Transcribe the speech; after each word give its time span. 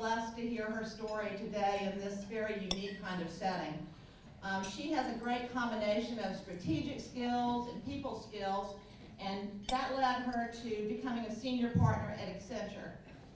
blessed 0.00 0.34
to 0.34 0.40
hear 0.40 0.64
her 0.64 0.82
story 0.86 1.28
today 1.36 1.92
in 1.92 2.00
this 2.00 2.24
very 2.24 2.54
unique 2.54 3.02
kind 3.04 3.20
of 3.20 3.28
setting. 3.28 3.74
Um, 4.42 4.64
she 4.64 4.90
has 4.92 5.14
a 5.14 5.18
great 5.18 5.52
combination 5.52 6.18
of 6.20 6.36
strategic 6.36 7.00
skills 7.00 7.68
and 7.70 7.84
people 7.84 8.26
skills, 8.26 8.76
and 9.20 9.50
that 9.68 9.94
led 9.94 10.22
her 10.22 10.50
to 10.62 10.88
becoming 10.88 11.26
a 11.26 11.34
senior 11.34 11.68
partner 11.78 12.16
at 12.18 12.28
Accenture. 12.28 12.92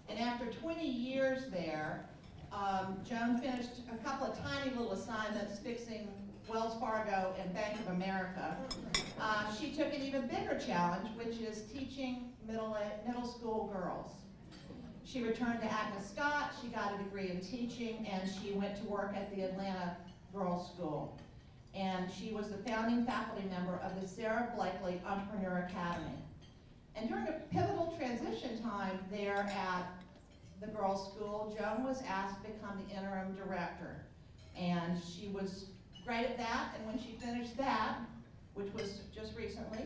And 0.08 0.18
after 0.18 0.46
20 0.46 0.88
years 0.88 1.50
there, 1.50 2.06
um, 2.50 2.96
Joan 3.06 3.36
finished 3.36 3.80
a 3.92 4.02
couple 4.02 4.28
of 4.28 4.38
tiny 4.38 4.70
little 4.70 4.92
assignments 4.92 5.58
fixing 5.58 6.08
Wells 6.48 6.80
Fargo 6.80 7.34
and 7.38 7.52
Bank 7.52 7.78
of 7.78 7.88
America. 7.88 8.56
Uh, 9.20 9.54
she 9.54 9.70
took 9.72 9.92
an 9.92 10.00
even 10.00 10.28
bigger 10.28 10.58
challenge, 10.58 11.08
which 11.16 11.36
is 11.40 11.64
teaching 11.70 12.32
middle, 12.46 12.74
middle 13.06 13.26
school 13.26 13.70
girls. 13.70 14.12
She 15.04 15.22
returned 15.22 15.60
to 15.60 15.70
Agnes 15.70 16.08
Scott, 16.08 16.54
she 16.60 16.68
got 16.68 16.94
a 16.94 17.04
degree 17.04 17.30
in 17.30 17.40
teaching, 17.40 18.06
and 18.10 18.28
she 18.28 18.52
went 18.52 18.76
to 18.76 18.84
work 18.84 19.14
at 19.14 19.34
the 19.34 19.42
Atlanta 19.42 19.96
Girls 20.34 20.72
School. 20.72 21.18
And 21.74 22.10
she 22.10 22.32
was 22.32 22.48
the 22.48 22.56
founding 22.58 23.04
faculty 23.04 23.46
member 23.48 23.80
of 23.84 24.00
the 24.00 24.08
Sara 24.08 24.52
Blakely 24.56 25.00
Entrepreneur 25.06 25.68
Academy. 25.70 26.16
And 26.96 27.08
during 27.08 27.28
a 27.28 27.32
pivotal 27.52 27.94
transition 27.98 28.62
time 28.62 28.98
there 29.10 29.46
at 29.54 29.86
the 30.60 30.68
girls' 30.68 31.12
school, 31.12 31.54
Joan 31.58 31.84
was 31.84 32.00
asked 32.08 32.42
to 32.42 32.50
become 32.50 32.82
the 32.88 32.96
interim 32.96 33.34
director. 33.34 34.06
And 34.56 35.00
she 35.02 35.28
was 35.28 35.66
great 36.06 36.24
at 36.24 36.38
that, 36.38 36.74
and 36.76 36.86
when 36.86 36.98
she 36.98 37.18
finished 37.20 37.56
that, 37.58 37.98
which 38.54 38.72
was 38.72 39.00
just 39.14 39.36
recently, 39.36 39.84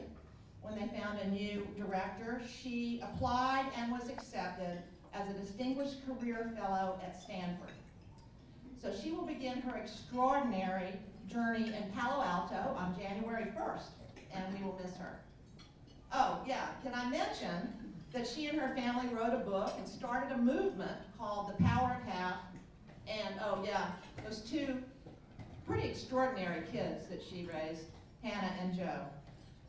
when 0.61 0.75
they 0.75 0.87
found 0.98 1.19
a 1.21 1.29
new 1.29 1.67
director, 1.77 2.43
she 2.47 3.03
applied 3.03 3.67
and 3.77 3.91
was 3.91 4.09
accepted 4.11 4.83
as 5.15 5.29
a 5.30 5.39
Distinguished 5.39 6.07
Career 6.07 6.53
Fellow 6.59 7.01
at 7.05 7.21
Stanford. 7.21 7.71
So 8.80 8.93
she 8.95 9.11
will 9.11 9.27
begin 9.27 9.61
her 9.62 9.77
extraordinary 9.77 10.92
journey 11.28 11.69
in 11.69 11.91
Palo 11.97 12.23
Alto 12.23 12.75
on 12.77 12.97
January 12.98 13.47
1st, 13.56 13.91
and 14.33 14.45
we 14.56 14.64
will 14.64 14.79
miss 14.83 14.97
her. 14.97 15.20
Oh, 16.12 16.41
yeah, 16.47 16.69
can 16.83 16.95
I 16.95 17.11
mention 17.11 17.73
that 18.12 18.27
she 18.27 18.47
and 18.47 18.59
her 18.59 18.75
family 18.75 19.09
wrote 19.14 19.34
a 19.34 19.45
book 19.45 19.75
and 19.79 19.86
started 19.86 20.33
a 20.33 20.39
movement 20.39 20.97
called 21.19 21.51
The 21.51 21.64
Power 21.64 21.98
of 22.01 22.09
Half, 22.12 22.36
and 23.06 23.34
oh, 23.45 23.62
yeah, 23.64 23.89
those 24.25 24.41
two 24.41 24.79
pretty 25.67 25.89
extraordinary 25.89 26.62
kids 26.73 27.06
that 27.09 27.23
she 27.23 27.47
raised, 27.53 27.84
Hannah 28.23 28.55
and 28.62 28.75
Joe. 28.75 29.01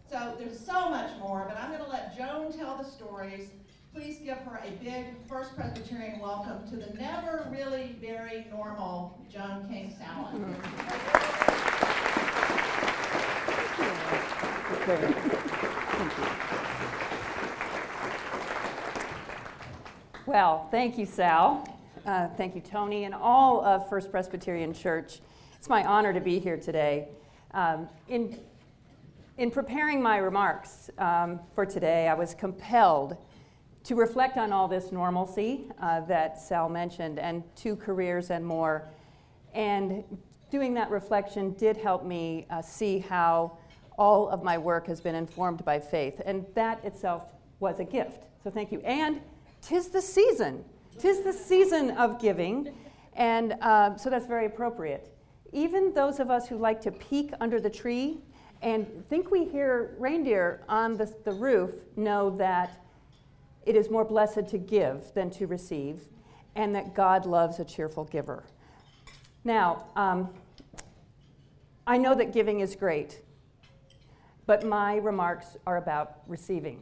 So 0.09 0.35
there's 0.39 0.59
so 0.59 0.89
much 0.89 1.11
more, 1.19 1.45
but 1.47 1.57
I'm 1.57 1.71
going 1.71 1.83
to 1.83 1.89
let 1.89 2.17
Joan 2.17 2.51
tell 2.51 2.77
the 2.77 2.85
stories 2.85 3.49
please 3.99 4.19
give 4.19 4.37
her 4.37 4.61
a 4.63 4.71
big 4.81 5.07
First 5.27 5.57
Presbyterian 5.57 6.21
welcome 6.21 6.65
to 6.69 6.77
the 6.77 6.93
never 6.93 7.45
really 7.51 7.97
very 7.99 8.45
normal 8.49 9.19
Joan 9.29 9.67
King 9.67 9.93
Salwen. 9.99 10.55
Well, 20.25 20.69
thank 20.71 20.97
you, 20.97 21.05
Sal. 21.05 21.67
Uh, 22.05 22.29
thank 22.37 22.55
you, 22.55 22.61
Tony, 22.61 23.03
and 23.03 23.13
all 23.13 23.65
of 23.65 23.89
First 23.89 24.11
Presbyterian 24.11 24.73
Church. 24.73 25.19
It's 25.57 25.67
my 25.67 25.83
honor 25.83 26.13
to 26.13 26.21
be 26.21 26.39
here 26.39 26.55
today. 26.55 27.09
Um, 27.53 27.89
in, 28.07 28.39
in 29.37 29.51
preparing 29.51 30.01
my 30.01 30.19
remarks 30.19 30.89
um, 30.99 31.41
for 31.53 31.65
today, 31.65 32.07
I 32.07 32.13
was 32.13 32.33
compelled 32.33 33.17
to 33.83 33.95
reflect 33.95 34.37
on 34.37 34.51
all 34.51 34.67
this 34.67 34.91
normalcy 34.91 35.67
uh, 35.81 36.01
that 36.01 36.39
Sal 36.39 36.69
mentioned 36.69 37.19
and 37.19 37.43
two 37.55 37.75
careers 37.75 38.29
and 38.29 38.45
more. 38.45 38.87
And 39.53 40.03
doing 40.51 40.73
that 40.75 40.89
reflection 40.89 41.53
did 41.53 41.77
help 41.77 42.03
me 42.03 42.45
uh, 42.49 42.61
see 42.61 42.99
how 42.99 43.57
all 43.97 44.29
of 44.29 44.43
my 44.43 44.57
work 44.57 44.87
has 44.87 45.01
been 45.01 45.15
informed 45.15 45.63
by 45.65 45.79
faith. 45.79 46.21
And 46.25 46.45
that 46.55 46.83
itself 46.85 47.25
was 47.59 47.79
a 47.79 47.83
gift. 47.83 48.23
So 48.43 48.49
thank 48.49 48.71
you. 48.71 48.79
And 48.81 49.21
tis 49.61 49.89
the 49.89 50.01
season. 50.01 50.63
Tis 50.97 51.21
the 51.21 51.33
season 51.33 51.91
of 51.91 52.19
giving. 52.19 52.73
And 53.13 53.53
uh, 53.61 53.97
so 53.97 54.09
that's 54.09 54.25
very 54.25 54.45
appropriate. 54.45 55.13
Even 55.51 55.93
those 55.93 56.19
of 56.19 56.29
us 56.29 56.47
who 56.47 56.57
like 56.57 56.79
to 56.81 56.91
peek 56.91 57.31
under 57.41 57.59
the 57.59 57.69
tree 57.69 58.19
and 58.61 58.87
think 59.09 59.31
we 59.31 59.45
hear 59.45 59.95
reindeer 59.97 60.63
on 60.69 60.95
the, 60.95 61.13
the 61.23 61.31
roof 61.31 61.71
know 61.95 62.29
that 62.37 62.83
it 63.65 63.75
is 63.75 63.89
more 63.89 64.05
blessed 64.05 64.47
to 64.49 64.57
give 64.57 65.13
than 65.13 65.29
to 65.31 65.47
receive, 65.47 66.01
and 66.55 66.75
that 66.75 66.93
God 66.93 67.25
loves 67.25 67.59
a 67.59 67.65
cheerful 67.65 68.05
giver. 68.05 68.43
Now, 69.43 69.85
um, 69.95 70.29
I 71.87 71.97
know 71.97 72.13
that 72.15 72.33
giving 72.33 72.59
is 72.59 72.75
great, 72.75 73.21
but 74.45 74.65
my 74.65 74.97
remarks 74.97 75.57
are 75.65 75.77
about 75.77 76.19
receiving. 76.27 76.81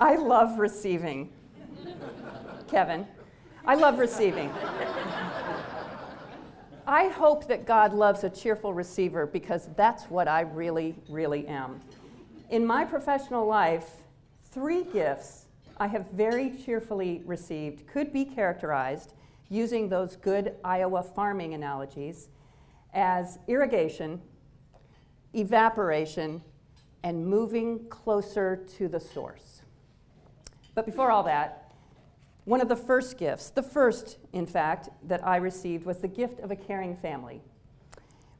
I 0.00 0.16
love 0.16 0.58
receiving. 0.58 1.30
Kevin, 2.68 3.06
I 3.64 3.74
love 3.74 3.98
receiving. 3.98 4.52
I 6.86 7.08
hope 7.08 7.48
that 7.48 7.66
God 7.66 7.92
loves 7.92 8.22
a 8.22 8.30
cheerful 8.30 8.72
receiver 8.72 9.26
because 9.26 9.68
that's 9.76 10.04
what 10.04 10.28
I 10.28 10.42
really, 10.42 10.94
really 11.08 11.46
am. 11.46 11.80
In 12.50 12.64
my 12.64 12.84
professional 12.84 13.44
life, 13.46 13.90
three 14.56 14.84
gifts 14.84 15.48
I 15.76 15.86
have 15.88 16.10
very 16.12 16.48
cheerfully 16.48 17.20
received 17.26 17.86
could 17.86 18.10
be 18.10 18.24
characterized 18.24 19.12
using 19.50 19.86
those 19.86 20.16
good 20.16 20.54
Iowa 20.64 21.02
farming 21.02 21.52
analogies 21.52 22.30
as 22.94 23.38
irrigation, 23.48 24.22
evaporation, 25.34 26.40
and 27.04 27.26
moving 27.26 27.86
closer 27.90 28.64
to 28.78 28.88
the 28.88 28.98
source. 28.98 29.60
But 30.74 30.86
before 30.86 31.10
all 31.10 31.24
that, 31.24 31.70
one 32.46 32.62
of 32.62 32.70
the 32.70 32.76
first 32.76 33.18
gifts, 33.18 33.50
the 33.50 33.62
first, 33.62 34.16
in 34.32 34.46
fact, 34.46 34.88
that 35.06 35.22
I 35.22 35.36
received 35.36 35.84
was 35.84 35.98
the 35.98 36.08
gift 36.08 36.40
of 36.40 36.50
a 36.50 36.56
caring 36.56 36.96
family, 36.96 37.42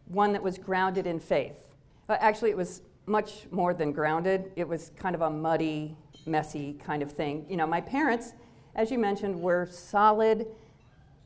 one 0.07 0.33
that 0.33 0.43
was 0.43 0.57
grounded 0.57 1.07
in 1.07 1.21
faith. 1.21 1.75
Actually, 2.09 2.53
it 2.53 2.57
was 2.57 2.81
much 3.07 3.47
more 3.53 3.73
than 3.73 3.93
grounded, 3.93 4.51
it 4.57 4.67
was 4.67 4.91
kind 4.97 5.15
of 5.15 5.21
a 5.23 5.31
muddy, 5.31 5.97
messy 6.27 6.75
kind 6.75 7.03
of 7.03 7.13
thing. 7.13 7.47
You 7.49 7.57
know, 7.57 7.67
my 7.67 7.81
parents, 7.81 8.35
as 8.75 8.91
you 8.91 8.99
mentioned, 8.99 9.41
were 9.41 9.67
solid 9.71 10.47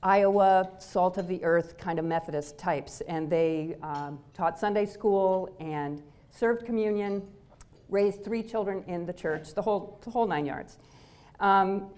Iowa, 0.03 0.71
salt 0.79 1.19
of 1.19 1.29
the 1.29 1.45
earth 1.45 1.77
kind 1.77 1.99
of 1.99 2.07
Methodist 2.07 2.57
types, 2.57 3.03
and 3.03 3.29
they 3.29 3.77
um, 3.83 4.19
taught 4.33 4.59
Sunday 4.59 4.87
school 4.87 5.55
and 5.61 6.03
served 6.31 6.65
communion, 6.65 7.23
raised 7.91 8.25
three 8.25 8.43
children 8.43 8.83
in 8.87 9.05
the 9.05 9.13
church, 9.13 9.53
the 9.53 9.61
whole, 9.61 9.99
the 10.03 10.11
whole 10.11 10.27
nine 10.27 10.47
yards. 10.47 10.79
Um, 11.39 11.91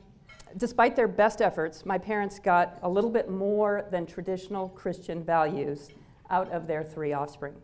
despite 0.56 0.96
their 0.96 1.06
best 1.06 1.40
efforts, 1.40 1.86
my 1.86 1.96
parents 1.96 2.40
got 2.40 2.78
a 2.82 2.88
little 2.88 3.10
bit 3.10 3.30
more 3.30 3.86
than 3.92 4.04
traditional 4.04 4.70
Christian 4.70 5.22
values 5.22 5.90
out 6.28 6.50
of 6.50 6.66
their 6.66 6.82
three 6.82 7.12
offspring. 7.12 7.54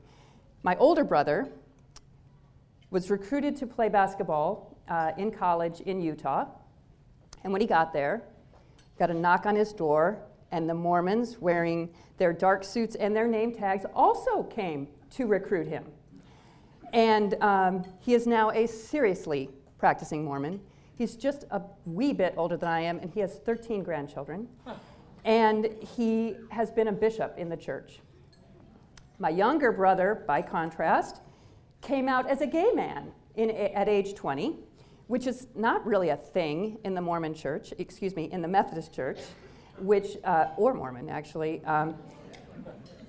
My 0.63 0.77
older 0.77 1.03
brother 1.03 1.49
was 2.91 3.11
recruited 3.11 3.57
to 3.57 3.67
play 3.67 3.89
basketball 3.89 4.68
uh, 4.89 5.13
in 5.17 5.31
college 5.31 5.81
in 5.81 6.01
Utah. 6.01 6.47
And 7.45 7.53
when 7.53 7.61
he 7.61 7.67
got 7.67 7.93
there, 7.93 8.23
got 8.99 9.11
a 9.11 9.15
knock 9.15 9.47
on 9.47 9.55
his 9.55 9.73
door, 9.73 10.19
and 10.51 10.69
the 10.69 10.75
Mormons, 10.75 11.39
wearing 11.39 11.91
their 12.17 12.33
dark 12.33 12.65
suits 12.65 12.95
and 12.97 13.15
their 13.15 13.29
name 13.29 13.55
tags, 13.55 13.85
also 13.95 14.43
came 14.45 14.89
to 15.11 15.27
recruit 15.27 15.69
him. 15.69 15.85
And 16.93 17.35
um, 17.43 17.85
he 18.01 18.15
is 18.15 18.27
now 18.27 18.51
a 18.51 18.67
seriously 18.67 19.51
practicing 19.79 20.25
Mormon. 20.25 20.61
He's 20.97 21.17
just 21.17 21.45
a 21.51 21.63
wee 21.85 22.13
bit 22.13 22.35
older 22.37 22.57
than 22.57 22.69
I 22.69 22.81
am, 22.81 22.99
and 22.99 23.13
he 23.13 23.21
has 23.21 23.39
13 23.39 23.83
grandchildren. 23.83 24.49
And 25.25 25.67
he 25.97 26.35
has 26.51 26.71
been 26.71 26.89
a 26.89 26.93
bishop 26.93 27.35
in 27.37 27.49
the 27.49 27.57
church. 27.57 28.01
My 29.19 29.29
younger 29.29 29.71
brother, 29.71 30.25
by 30.27 30.43
contrast, 30.43 31.21
came 31.83 32.09
out 32.09 32.29
as 32.29 32.41
a 32.41 32.47
gay 32.47 32.71
man 32.75 33.13
in, 33.37 33.51
at 33.51 33.89
age 33.89 34.15
20 34.15 34.57
which 35.09 35.27
is 35.27 35.49
not 35.55 35.85
really 35.85 36.11
a 36.11 36.17
thing 36.17 36.79
in 36.85 36.95
the 36.95 37.01
Mormon 37.01 37.35
church, 37.35 37.75
excuse 37.79 38.15
me, 38.15 38.31
in 38.31 38.41
the 38.41 38.49
Methodist 38.49 38.93
church, 38.93 39.19
which, 39.79 40.17
uh, 40.25 40.49
or 40.57 40.73
Mormon 40.75 41.09
actually. 41.09 41.65
Um, 41.65 41.95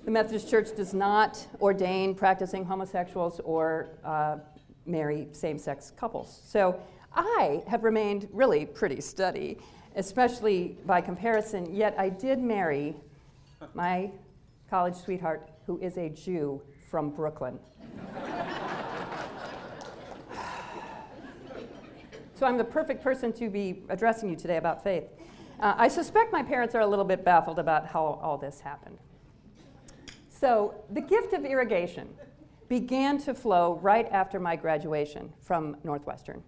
the 0.04 0.10
Methodist 0.10 0.48
Church 0.48 0.74
does 0.74 0.94
not 0.94 1.46
ordain 1.60 2.14
practicing 2.14 2.64
homosexuals 2.64 3.38
or 3.44 3.90
uh, 4.02 4.38
marry 4.86 5.28
same 5.32 5.58
sex 5.58 5.92
couples. 5.94 6.40
So 6.46 6.80
I 7.14 7.62
have 7.66 7.84
remained 7.84 8.26
really 8.32 8.64
pretty 8.64 9.02
steady, 9.02 9.58
especially 9.96 10.78
by 10.86 11.02
comparison, 11.02 11.74
yet 11.74 11.94
I 11.98 12.08
did 12.08 12.38
marry 12.38 12.96
my 13.74 14.10
college 14.70 14.94
sweetheart, 14.94 15.50
who 15.66 15.78
is 15.80 15.98
a 15.98 16.08
Jew 16.08 16.62
from 16.88 17.10
Brooklyn. 17.10 17.58
So 22.40 22.46
I'm 22.46 22.56
the 22.56 22.64
perfect 22.64 23.04
person 23.04 23.34
to 23.34 23.50
be 23.50 23.82
addressing 23.90 24.30
you 24.30 24.34
today 24.34 24.56
about 24.56 24.82
faith. 24.82 25.04
Uh, 25.60 25.74
I 25.76 25.88
suspect 25.88 26.32
my 26.32 26.42
parents 26.42 26.74
are 26.74 26.80
a 26.80 26.86
little 26.86 27.04
bit 27.04 27.22
baffled 27.22 27.58
about 27.58 27.86
how 27.86 28.18
all 28.22 28.38
this 28.38 28.60
happened. 28.60 28.96
So, 30.30 30.74
the 30.88 31.02
gift 31.02 31.34
of 31.34 31.44
irrigation 31.44 32.08
began 32.70 33.18
to 33.18 33.34
flow 33.34 33.78
right 33.82 34.08
after 34.10 34.40
my 34.40 34.56
graduation 34.56 35.30
from 35.42 35.76
Northwestern. 35.84 36.42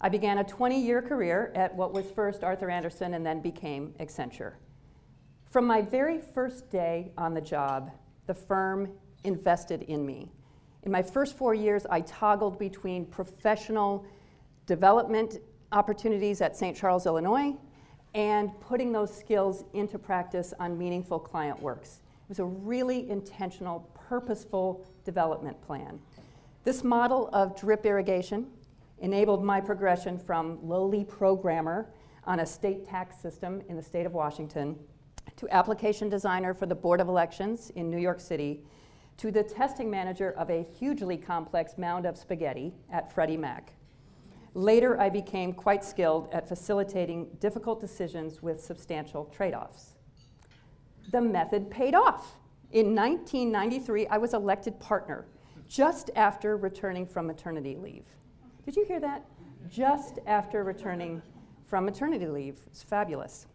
I 0.00 0.08
began 0.08 0.38
a 0.38 0.42
20 0.42 0.80
year 0.82 1.00
career 1.00 1.52
at 1.54 1.72
what 1.76 1.92
was 1.92 2.10
first 2.10 2.42
Arthur 2.42 2.68
Andersen 2.68 3.14
and 3.14 3.24
then 3.24 3.40
became 3.40 3.94
Accenture. 4.00 4.54
From 5.48 5.64
my 5.64 5.80
very 5.80 6.18
first 6.18 6.72
day 6.72 7.12
on 7.16 7.34
the 7.34 7.40
job, 7.40 7.92
the 8.26 8.34
firm 8.34 8.90
invested 9.22 9.82
in 9.82 10.04
me. 10.04 10.32
In 10.82 10.90
my 10.90 11.02
first 11.02 11.38
four 11.38 11.54
years, 11.54 11.86
I 11.88 12.00
toggled 12.00 12.58
between 12.58 13.06
professional 13.06 14.04
development 14.70 15.38
opportunities 15.72 16.40
at 16.40 16.56
St. 16.56 16.76
Charles, 16.76 17.04
Illinois, 17.04 17.56
and 18.14 18.48
putting 18.60 18.92
those 18.92 19.12
skills 19.12 19.64
into 19.72 19.98
practice 19.98 20.54
on 20.60 20.78
meaningful 20.78 21.18
client 21.18 21.60
works. 21.60 22.02
It 22.22 22.28
was 22.28 22.38
a 22.38 22.44
really 22.44 23.10
intentional, 23.10 23.90
purposeful 23.94 24.86
development 25.04 25.60
plan. 25.60 25.98
This 26.62 26.84
model 26.84 27.30
of 27.32 27.58
drip 27.58 27.84
irrigation 27.84 28.46
enabled 29.00 29.42
my 29.42 29.60
progression 29.60 30.16
from 30.16 30.64
lowly 30.64 31.02
programmer 31.02 31.90
on 32.22 32.38
a 32.38 32.46
state 32.46 32.86
tax 32.86 33.20
system 33.20 33.60
in 33.68 33.74
the 33.74 33.82
state 33.82 34.06
of 34.06 34.12
Washington 34.12 34.78
to 35.34 35.48
application 35.48 36.08
designer 36.08 36.54
for 36.54 36.66
the 36.66 36.76
Board 36.76 37.00
of 37.00 37.08
Elections 37.08 37.70
in 37.70 37.90
New 37.90 37.98
York 37.98 38.20
City 38.20 38.62
to 39.16 39.32
the 39.32 39.42
testing 39.42 39.90
manager 39.90 40.30
of 40.38 40.48
a 40.48 40.64
hugely 40.78 41.16
complex 41.16 41.76
mound 41.76 42.06
of 42.06 42.16
spaghetti 42.16 42.72
at 42.92 43.12
Freddie 43.12 43.36
Mac. 43.36 43.72
Later, 44.54 45.00
I 45.00 45.08
became 45.08 45.52
quite 45.52 45.84
skilled 45.84 46.28
at 46.32 46.48
facilitating 46.48 47.28
difficult 47.38 47.80
decisions 47.80 48.42
with 48.42 48.62
substantial 48.62 49.26
trade 49.26 49.54
offs. 49.54 49.94
The 51.12 51.20
method 51.20 51.70
paid 51.70 51.94
off. 51.94 52.36
In 52.72 52.94
1993, 52.94 54.08
I 54.08 54.18
was 54.18 54.34
elected 54.34 54.78
partner 54.80 55.26
just 55.68 56.10
after 56.16 56.56
returning 56.56 57.06
from 57.06 57.26
maternity 57.26 57.76
leave. 57.76 58.06
Did 58.64 58.76
you 58.76 58.84
hear 58.84 59.00
that? 59.00 59.24
Just 59.68 60.18
after 60.26 60.64
returning 60.64 61.22
from 61.66 61.84
maternity 61.84 62.26
leave. 62.26 62.60
It's 62.66 62.82
fabulous. 62.82 63.46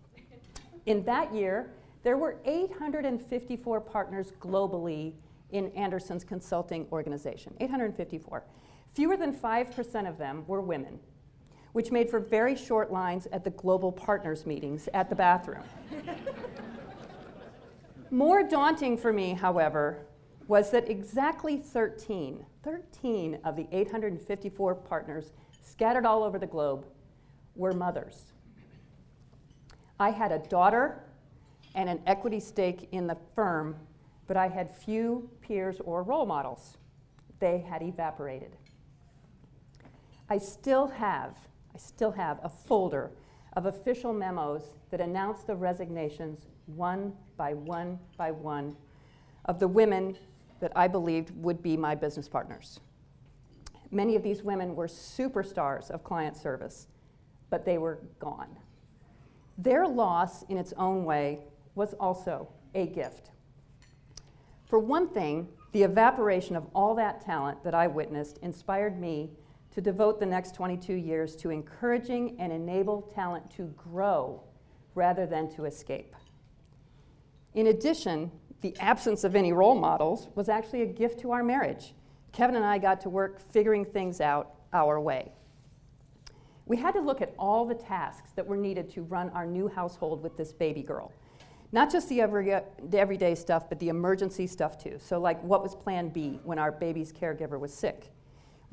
In 0.86 1.04
that 1.04 1.34
year, 1.34 1.72
there 2.04 2.18
were 2.18 2.38
854 2.46 3.82
partners 3.82 4.32
globally 4.40 5.14
in 5.52 5.72
Andersen's 5.72 6.24
consulting 6.24 6.88
organization. 6.92 7.54
854. 7.60 8.46
Fewer 8.96 9.18
than 9.18 9.34
5% 9.34 10.08
of 10.08 10.18
them 10.18 10.46
were 10.48 10.62
women, 10.62 11.00
which 11.74 11.92
made 11.92 12.10
for 12.10 12.18
very 12.18 12.56
short 12.56 12.94
lines 12.94 13.28
at 13.34 13.44
the 13.44 13.50
global 13.50 13.92
partners 13.92 14.46
meetings 14.46 14.88
at 14.94 15.10
the 15.10 15.16
bathroom. 15.16 15.64
More 18.10 18.42
daunting 18.42 18.98
for 18.98 19.12
me, 19.12 19.34
however, 19.34 20.06
was 20.48 20.72
that 20.72 20.90
exactly 20.90 21.58
13, 21.58 22.46
13 22.64 23.40
of 23.44 23.58
the 23.58 23.68
854 23.74 24.76
partners 24.76 25.34
scattered 25.62 26.06
all 26.06 26.24
over 26.24 26.40
the 26.40 26.48
globe 26.48 26.86
were 27.58 27.74
mothers. 27.74 28.32
I 30.00 30.12
had 30.12 30.32
a 30.32 30.40
daughter 30.40 31.04
and 31.74 31.90
an 31.90 32.00
equity 32.08 32.40
stake 32.40 32.88
in 32.94 33.08
the 33.08 33.18
firm, 33.36 33.76
but 34.26 34.38
I 34.38 34.48
had 34.48 34.74
few 34.74 35.30
peers 35.42 35.82
or 35.84 36.02
role 36.02 36.26
models. 36.26 36.78
They 37.40 37.58
had 37.60 37.84
evaporated. 37.84 38.56
I 40.30 40.38
still 40.38 40.88
have, 40.88 41.36
I 41.74 41.78
still 41.78 42.12
have 42.12 42.40
a 42.44 42.50
folder 42.50 43.12
of 43.54 43.66
official 43.66 44.14
memos 44.14 44.76
that 44.90 45.00
announce 45.00 45.44
the 45.44 45.56
resignations 45.56 46.48
one 46.66 47.14
by 47.38 47.54
one 47.54 48.00
by 48.18 48.32
one 48.32 48.76
of 49.46 49.60
the 49.60 49.68
women 49.68 50.18
that 50.60 50.72
I 50.76 50.88
believed 50.88 51.32
would 51.36 51.62
be 51.62 51.78
my 51.78 51.94
business 51.94 52.28
partners. 52.28 52.80
Many 53.92 54.16
of 54.16 54.24
these 54.24 54.42
women 54.42 54.76
were 54.76 54.88
superstars 54.88 55.92
of 55.92 56.04
client 56.04 56.36
service, 56.36 56.88
but 57.50 57.66
they 57.66 57.78
were 57.78 58.00
gone. 58.20 58.58
Their 59.58 59.88
loss, 59.88 60.44
in 60.44 60.58
its 60.58 60.74
own 60.78 61.06
way, 61.06 61.40
was 61.76 61.94
also 61.94 62.50
a 62.74 62.88
gift. 62.88 63.32
For 64.68 64.80
one 64.80 65.08
thing, 65.08 65.48
the 65.72 65.84
evaporation 65.84 66.56
of 66.56 66.66
all 66.74 66.96
that 66.96 67.22
talent 67.22 67.64
that 67.64 67.76
I 67.76 67.88
witnessed 67.88 68.40
inspired 68.42 69.00
me 69.00 69.30
to 69.76 69.82
devote 69.82 70.22
the 70.22 70.26
next 70.26 70.56
22 70.56 70.94
years 70.94 71.36
to 71.36 71.50
encouraging 71.50 72.38
and 72.40 72.54
enable 72.54 73.02
talent 73.14 73.52
to 73.52 73.64
grow 73.76 74.42
rather 74.96 75.26
than 75.26 75.54
to 75.54 75.66
escape. 75.66 76.16
In 77.54 77.68
addition, 77.68 78.32
the 78.62 78.74
absence 78.80 79.26
of 79.26 79.36
any 79.36 79.52
role 79.52 79.76
models 79.76 80.30
was 80.34 80.48
actually 80.48 80.82
a 80.82 80.86
gift 80.86 81.20
to 81.20 81.32
our 81.32 81.44
marriage. 81.44 81.94
Kevin 82.32 82.56
and 82.56 82.64
I 82.64 82.78
got 82.78 83.02
to 83.02 83.10
work 83.10 83.42
figuring 83.52 83.84
things 83.84 84.22
out 84.22 84.56
our 84.72 84.98
way. 85.00 85.34
We 86.66 86.78
had 86.78 86.94
to 86.94 87.02
look 87.02 87.22
at 87.22 87.34
all 87.38 87.66
the 87.66 87.76
tasks 87.76 88.32
that 88.38 88.48
were 88.48 88.58
needed 88.58 88.90
to 88.92 89.04
run 89.04 89.30
our 89.32 89.46
new 89.46 89.68
household 89.68 90.24
with 90.24 90.38
this 90.38 90.54
baby 90.54 90.84
girl. 90.84 91.12
Not 91.74 91.92
just 91.92 92.08
the, 92.08 92.22
every, 92.22 92.46
the 92.46 92.98
everyday 92.98 93.36
stuff, 93.36 93.68
but 93.68 93.80
the 93.80 93.90
emergency 93.90 94.48
stuff 94.48 94.82
too. 94.82 94.98
So, 95.00 95.20
like, 95.20 95.44
what 95.44 95.62
was 95.62 95.76
plan 95.76 96.10
B 96.10 96.40
when 96.46 96.60
our 96.60 96.72
baby's 96.72 97.12
caregiver 97.12 97.60
was 97.60 97.74
sick? 97.74 98.15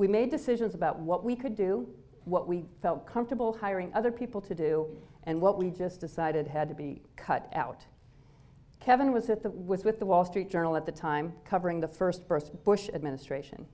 We 0.03 0.09
made 0.09 0.31
decisions 0.31 0.75
about 0.75 0.99
what 0.99 1.23
we 1.23 1.37
could 1.37 1.55
do, 1.55 1.89
what 2.25 2.49
we 2.49 2.65
felt 2.81 3.07
comfortable 3.07 3.57
hiring 3.57 3.95
other 3.95 4.11
people 4.11 4.41
to 4.41 4.53
do, 4.53 4.89
and 5.27 5.41
what 5.41 5.57
we 5.59 5.71
just 5.71 6.01
decided 6.01 6.49
had 6.49 6.69
to 6.71 6.75
be 6.75 7.03
cut 7.15 7.49
out. 7.53 7.87
Kevin 8.81 9.13
was, 9.13 9.29
the, 9.29 9.39
was 9.45 9.85
with 9.85 10.01
the 10.01 10.05
Wall 10.05 10.25
Street 10.25 10.51
Journal 10.51 10.75
at 10.75 10.87
the 10.87 10.91
time, 10.91 11.33
covering 11.45 11.79
the 11.79 11.87
first 11.87 12.25
Bush 12.65 12.89
administration. 12.93 13.65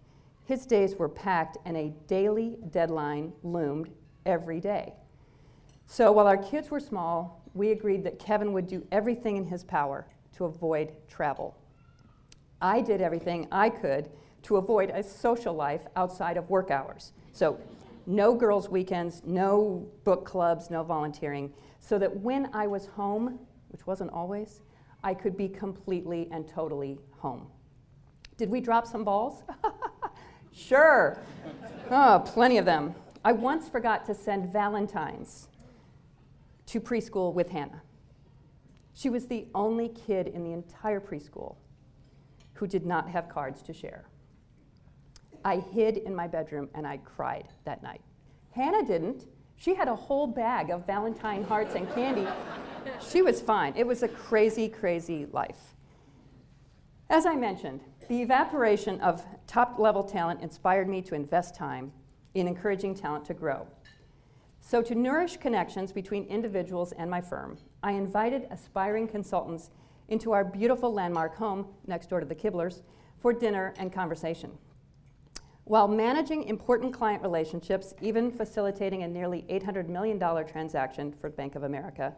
His 0.45 0.67
days 0.67 0.97
were 0.97 1.09
packed, 1.09 1.57
and 1.65 1.79
a 1.79 1.95
daily 2.07 2.59
deadline 2.73 3.33
loomed 3.43 3.89
every 4.27 4.61
day. 4.61 4.93
So 5.87 6.13
while 6.13 6.27
our 6.27 6.37
kids 6.37 6.71
were 6.71 6.79
small, 6.79 7.43
we 7.55 7.71
agreed 7.71 8.05
that 8.05 8.19
Kevin 8.19 8.53
would 8.53 8.67
do 8.67 8.87
everything 8.93 9.39
in 9.39 9.47
his 9.47 9.65
power 9.65 10.07
to 10.37 10.45
avoid 10.45 10.93
travel. 11.09 11.57
I 12.61 12.83
did 12.83 13.01
everything 13.01 13.49
I 13.51 13.71
could 13.71 14.11
to 14.43 14.57
avoid 14.57 14.91
a 14.91 15.03
social 15.03 15.55
life 15.55 15.83
outside 15.97 16.37
of 16.37 16.49
work 16.51 16.71
hours. 16.71 17.13
So, 17.33 17.59
no 18.07 18.35
girls' 18.35 18.69
weekends, 18.69 19.23
no 19.25 19.87
book 20.05 20.25
clubs, 20.25 20.71
no 20.71 20.83
volunteering, 20.83 21.53
so 21.79 21.99
that 21.99 22.21
when 22.21 22.49
I 22.55 22.67
was 22.67 22.87
home, 22.87 23.39
which 23.69 23.87
wasn't 23.87 24.11
always, 24.13 24.63
I 25.05 25.15
could 25.15 25.37
be 25.37 25.49
completely 25.49 26.29
and 26.33 26.49
totally 26.49 26.99
home. 27.19 27.47
Did 28.37 28.51
we 28.51 28.61
drop 28.61 28.87
some 28.87 29.05
balls? 29.05 29.43
sure. 30.53 31.19
Oh, 31.91 32.23
plenty 32.25 32.59
of 32.59 32.65
them. 32.65 32.95
I 33.25 33.33
once 33.33 33.69
forgot 33.69 34.05
to 34.07 34.15
send 34.15 34.53
Valentines 34.53 35.49
to 36.67 36.81
preschool 36.81 37.35
with 37.35 37.51
Hannah. 37.51 37.83
She 38.95 39.11
was 39.11 39.27
the 39.27 39.47
only 39.55 39.89
kid 39.89 40.29
in 40.29 40.45
the 40.45 40.53
entire 40.53 41.01
preschool 41.01 41.57
who 42.55 42.67
did 42.67 42.85
not 42.85 43.09
have 43.11 43.29
cards 43.29 43.63
to 43.63 43.73
share. 43.73 44.07
I 45.45 45.57
hid 45.57 45.99
in 45.99 46.15
my 46.15 46.27
bedroom 46.27 46.69
and 46.75 46.87
I 46.87 46.99
cried 46.99 47.49
that 47.65 47.83
night. 47.83 48.01
Hannah 48.51 48.85
didn't. 48.85 49.27
She 49.57 49.75
had 49.75 49.89
a 49.89 49.95
whole 49.95 50.27
bag 50.27 50.71
of 50.71 50.87
Valentine 50.87 51.45
hearts 51.45 51.75
and 51.75 51.93
candy 51.95 52.27
she 53.01 53.23
was 53.23 53.41
fine. 53.41 53.75
It 53.77 53.87
was 53.87 54.03
a 54.03 54.09
crazy, 54.09 54.69
crazy 54.69 55.27
life. 55.33 55.75
As 57.11 57.27
I 57.27 57.35
mentioned, 57.37 57.81
the 58.09 58.23
evaporation 58.23 59.01
of 59.01 59.25
top 59.47 59.79
level 59.79 60.05
talent 60.05 60.43
inspired 60.43 60.89
me 60.89 61.03
to 61.03 61.15
invest 61.15 61.55
time 61.55 61.93
in 62.35 62.47
encouraging 62.47 62.95
talent 62.95 63.25
to 63.27 63.35
grow. 63.35 63.67
So, 64.61 64.83
to 64.83 64.95
nourish 64.95 65.39
connections 65.39 65.93
between 65.93 66.25
individuals 66.25 66.93
and 66.93 67.11
my 67.11 67.23
firm, 67.23 67.59
I 67.83 67.93
invited 67.93 68.47
aspiring 68.51 69.09
consultants 69.09 69.71
into 70.09 70.33
our 70.33 70.45
beautiful 70.45 70.93
landmark 70.93 71.37
home 71.37 71.67
next 71.87 72.11
door 72.11 72.21
to 72.21 72.27
the 72.27 72.35
Kibblers 72.35 72.83
for 73.21 73.33
dinner 73.33 73.73
and 73.79 73.93
conversation. 73.93 74.51
While 75.69 75.87
managing 75.87 76.45
important 76.45 76.95
client 76.95 77.21
relationships, 77.23 77.93
even 78.01 78.31
facilitating 78.31 79.03
a 79.03 79.09
nearly 79.09 79.45
$800 79.51 79.87
million 79.87 80.19
transaction 80.47 81.13
for 81.13 81.29
Bank 81.29 81.57
of 81.57 81.65
America, 81.65 82.15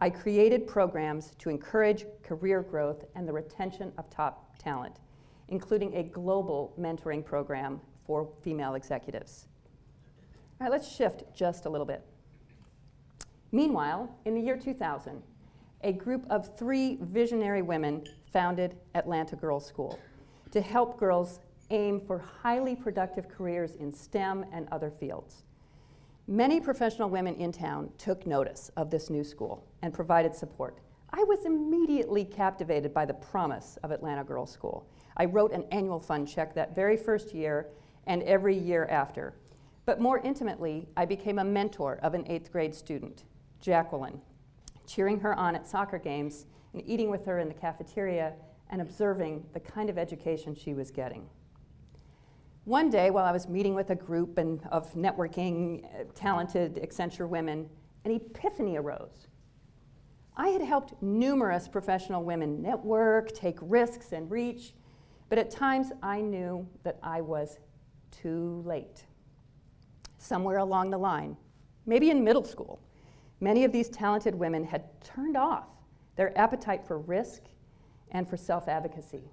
I 0.00 0.08
created 0.08 0.66
programs 0.66 1.32
to 1.40 1.50
encourage 1.50 2.06
career 2.22 2.62
growth 2.62 3.04
and 3.14 3.28
the 3.28 3.34
retention 3.34 3.92
of 3.98 4.08
top 4.08 4.56
talent, 4.58 5.00
including 5.48 5.94
a 5.94 6.04
global 6.04 6.72
mentoring 6.80 7.22
program 7.22 7.82
for 8.06 8.30
female 8.40 8.76
executives. 8.76 9.46
All 10.58 10.64
right, 10.64 10.72
let's 10.72 10.90
shift 10.90 11.24
just 11.34 11.66
a 11.66 11.68
little 11.68 11.86
bit. 11.86 12.02
Meanwhile, 13.52 14.08
in 14.24 14.34
the 14.34 14.40
year 14.40 14.56
2000, 14.56 15.22
a 15.82 15.92
group 15.92 16.24
of 16.30 16.56
three 16.56 16.96
visionary 17.02 17.60
women 17.60 18.06
founded 18.32 18.78
Atlanta 18.94 19.36
Girls 19.36 19.66
School 19.66 19.98
to 20.50 20.62
help 20.62 20.98
girls 20.98 21.40
aim 21.70 22.00
for 22.00 22.18
highly 22.18 22.76
productive 22.76 23.28
careers 23.28 23.76
in 23.76 23.92
STEM 23.92 24.44
and 24.52 24.68
other 24.70 24.90
fields. 24.90 25.44
Many 26.28 26.60
professional 26.60 27.08
women 27.08 27.36
in 27.36 27.52
town 27.52 27.90
took 27.98 28.26
notice 28.26 28.70
of 28.76 28.90
this 28.90 29.10
new 29.10 29.22
school 29.22 29.64
and 29.82 29.94
provided 29.94 30.34
support. 30.34 30.78
I 31.10 31.22
was 31.24 31.44
immediately 31.44 32.24
captivated 32.24 32.92
by 32.92 33.06
the 33.06 33.14
promise 33.14 33.78
of 33.82 33.90
Atlanta 33.90 34.24
Girls 34.24 34.50
School. 34.50 34.88
I 35.16 35.24
wrote 35.26 35.52
an 35.52 35.64
annual 35.70 36.00
fund 36.00 36.28
check 36.28 36.54
that 36.54 36.74
very 36.74 36.96
first 36.96 37.32
year 37.32 37.68
and 38.06 38.22
every 38.24 38.58
year 38.58 38.86
after. 38.86 39.34
But 39.84 40.00
more 40.00 40.18
intimately, 40.18 40.88
I 40.96 41.04
became 41.04 41.38
a 41.38 41.44
mentor 41.44 42.00
of 42.02 42.14
an 42.14 42.26
eighth 42.26 42.50
grade 42.50 42.74
student, 42.74 43.22
Jacqueline, 43.60 44.20
cheering 44.84 45.20
her 45.20 45.34
on 45.34 45.54
at 45.54 45.66
soccer 45.66 45.98
games 45.98 46.46
and 46.72 46.82
eating 46.86 47.08
with 47.08 47.24
her 47.24 47.38
in 47.38 47.48
the 47.48 47.54
cafeteria 47.54 48.32
and 48.70 48.82
observing 48.82 49.44
the 49.54 49.60
kind 49.60 49.88
of 49.88 49.96
education 49.96 50.54
she 50.54 50.74
was 50.74 50.90
getting. 50.90 51.28
One 52.66 52.90
day, 52.90 53.10
while 53.10 53.24
I 53.24 53.30
was 53.30 53.46
meeting 53.48 53.76
with 53.76 53.90
a 53.90 53.94
group 53.94 54.38
and 54.38 54.60
of 54.72 54.92
networking, 54.94 55.84
uh, 55.84 56.02
talented 56.16 56.80
Accenture 56.82 57.28
women, 57.28 57.70
an 58.04 58.10
epiphany 58.10 58.76
arose. 58.76 59.28
I 60.36 60.48
had 60.48 60.62
helped 60.62 61.00
numerous 61.00 61.68
professional 61.68 62.24
women 62.24 62.60
network, 62.60 63.30
take 63.30 63.56
risks, 63.60 64.10
and 64.10 64.28
reach, 64.28 64.74
but 65.28 65.38
at 65.38 65.48
times 65.48 65.92
I 66.02 66.20
knew 66.20 66.66
that 66.82 66.98
I 67.04 67.20
was 67.20 67.60
too 68.10 68.64
late. 68.66 69.04
Somewhere 70.18 70.58
along 70.58 70.90
the 70.90 70.98
line, 70.98 71.36
maybe 71.86 72.10
in 72.10 72.24
middle 72.24 72.44
school, 72.44 72.80
many 73.38 73.62
of 73.62 73.70
these 73.70 73.88
talented 73.88 74.34
women 74.34 74.64
had 74.64 75.00
turned 75.04 75.36
off 75.36 75.68
their 76.16 76.36
appetite 76.36 76.84
for 76.84 76.98
risk 76.98 77.42
and 78.10 78.28
for 78.28 78.36
self 78.36 78.66
advocacy. 78.66 79.30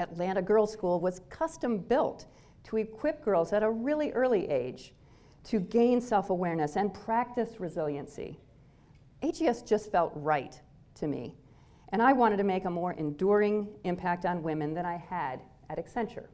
Atlanta 0.00 0.42
Girls 0.42 0.72
School 0.72 1.00
was 1.00 1.20
custom 1.28 1.78
built 1.78 2.26
to 2.64 2.76
equip 2.76 3.24
girls 3.24 3.52
at 3.52 3.62
a 3.62 3.70
really 3.70 4.12
early 4.12 4.48
age 4.48 4.92
to 5.44 5.60
gain 5.60 6.00
self 6.00 6.30
awareness 6.30 6.76
and 6.76 6.92
practice 6.92 7.60
resiliency. 7.60 8.38
AGS 9.22 9.66
just 9.66 9.92
felt 9.92 10.12
right 10.14 10.60
to 10.94 11.06
me, 11.06 11.34
and 11.90 12.02
I 12.02 12.12
wanted 12.12 12.38
to 12.38 12.44
make 12.44 12.64
a 12.64 12.70
more 12.70 12.92
enduring 12.92 13.68
impact 13.84 14.24
on 14.24 14.42
women 14.42 14.74
than 14.74 14.86
I 14.86 14.96
had 14.96 15.40
at 15.68 15.78
Accenture. 15.78 16.26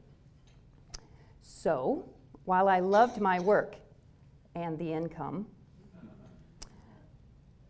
So, 1.41 2.09
while 2.45 2.67
I 2.67 2.79
loved 2.79 3.21
my 3.21 3.39
work 3.39 3.75
and 4.55 4.77
the 4.77 4.91
income, 4.91 5.47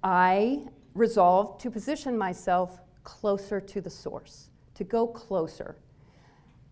I 0.04 0.68
resolved 0.94 1.62
to 1.62 1.72
position 1.72 2.18
myself 2.18 2.80
closer 3.04 3.60
to 3.62 3.82
the 3.82 3.89
source, 3.89 4.50
to 4.75 4.84
go 4.84 5.08
closer. 5.08 5.75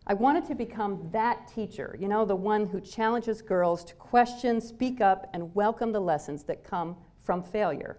I 0.08 0.14
wanted 0.14 0.46
to 0.46 0.56
become 0.56 1.10
that 1.14 1.48
teacher, 1.48 1.98
you 2.00 2.08
know, 2.08 2.26
the 2.26 2.36
one 2.36 2.68
who 2.68 2.80
challenges 2.80 3.42
girls 3.42 3.84
to 3.86 3.96
question, 3.96 4.62
speak 4.62 5.02
up, 5.02 5.28
and 5.34 5.56
welcome 5.56 5.92
the 5.92 6.00
lessons 6.00 6.44
that 6.44 6.64
come 6.64 6.96
from 7.24 7.42
failure. 7.42 7.98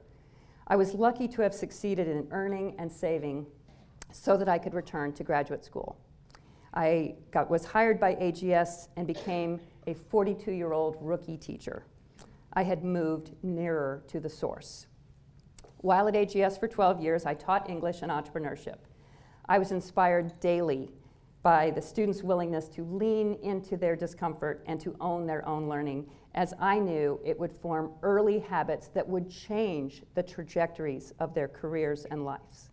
I 0.69 0.77
was 0.77 0.95
lucky 0.95 1.27
to 1.27 1.43
have 1.43 1.53
succeeded 1.53 2.07
in 2.07 2.29
earning 2.31 2.77
and 2.79 2.93
saving 2.93 3.47
so 4.13 4.37
that 4.37 4.49
I 4.49 4.57
could 4.57 4.73
return 4.73 5.15
to 5.15 5.25
graduate 5.25 5.65
school. 5.65 5.99
I 6.73 7.17
got, 7.33 7.51
was 7.51 7.65
hired 7.65 7.99
by 7.99 8.15
AGS 8.15 8.87
and 8.97 9.05
became 9.05 9.59
a 9.89 9.95
42 9.95 10.53
year 10.53 10.73
old 10.73 10.97
rookie 11.01 11.37
teacher. 11.37 11.87
I 12.53 12.63
had 12.63 12.85
moved 12.85 13.33
nearer 13.43 14.05
to 14.07 14.21
the 14.21 14.31
source. 14.31 14.87
While 15.79 16.07
at 16.07 16.15
AGS 16.15 16.61
for 16.61 16.69
12 16.69 17.01
years, 17.01 17.27
I 17.27 17.35
taught 17.35 17.69
English 17.69 18.03
and 18.03 18.13
entrepreneurship. 18.13 18.79
I 19.49 19.59
was 19.59 19.73
inspired 19.73 20.39
daily 20.39 20.91
by 21.47 21.71
the 21.71 21.81
students' 21.81 22.25
willingness 22.25 22.67
to 22.67 22.83
lean 22.83 23.39
into 23.41 23.77
their 23.77 23.95
discomfort 23.95 24.65
and 24.67 24.81
to 24.81 24.97
own 25.01 25.29
their 25.29 25.49
own 25.49 25.69
learning, 25.69 26.05
as 26.35 26.53
I 26.59 26.81
knew 26.81 27.21
it 27.25 27.39
would 27.39 27.53
form 27.53 27.93
early 28.03 28.41
habits 28.41 28.89
that 28.89 29.09
would 29.09 29.31
change 29.31 30.03
the 30.17 30.25
trajectories 30.25 31.13
of 31.21 31.35
their 31.35 31.47
careers 31.47 32.05
and 32.07 32.25
lives. 32.25 32.71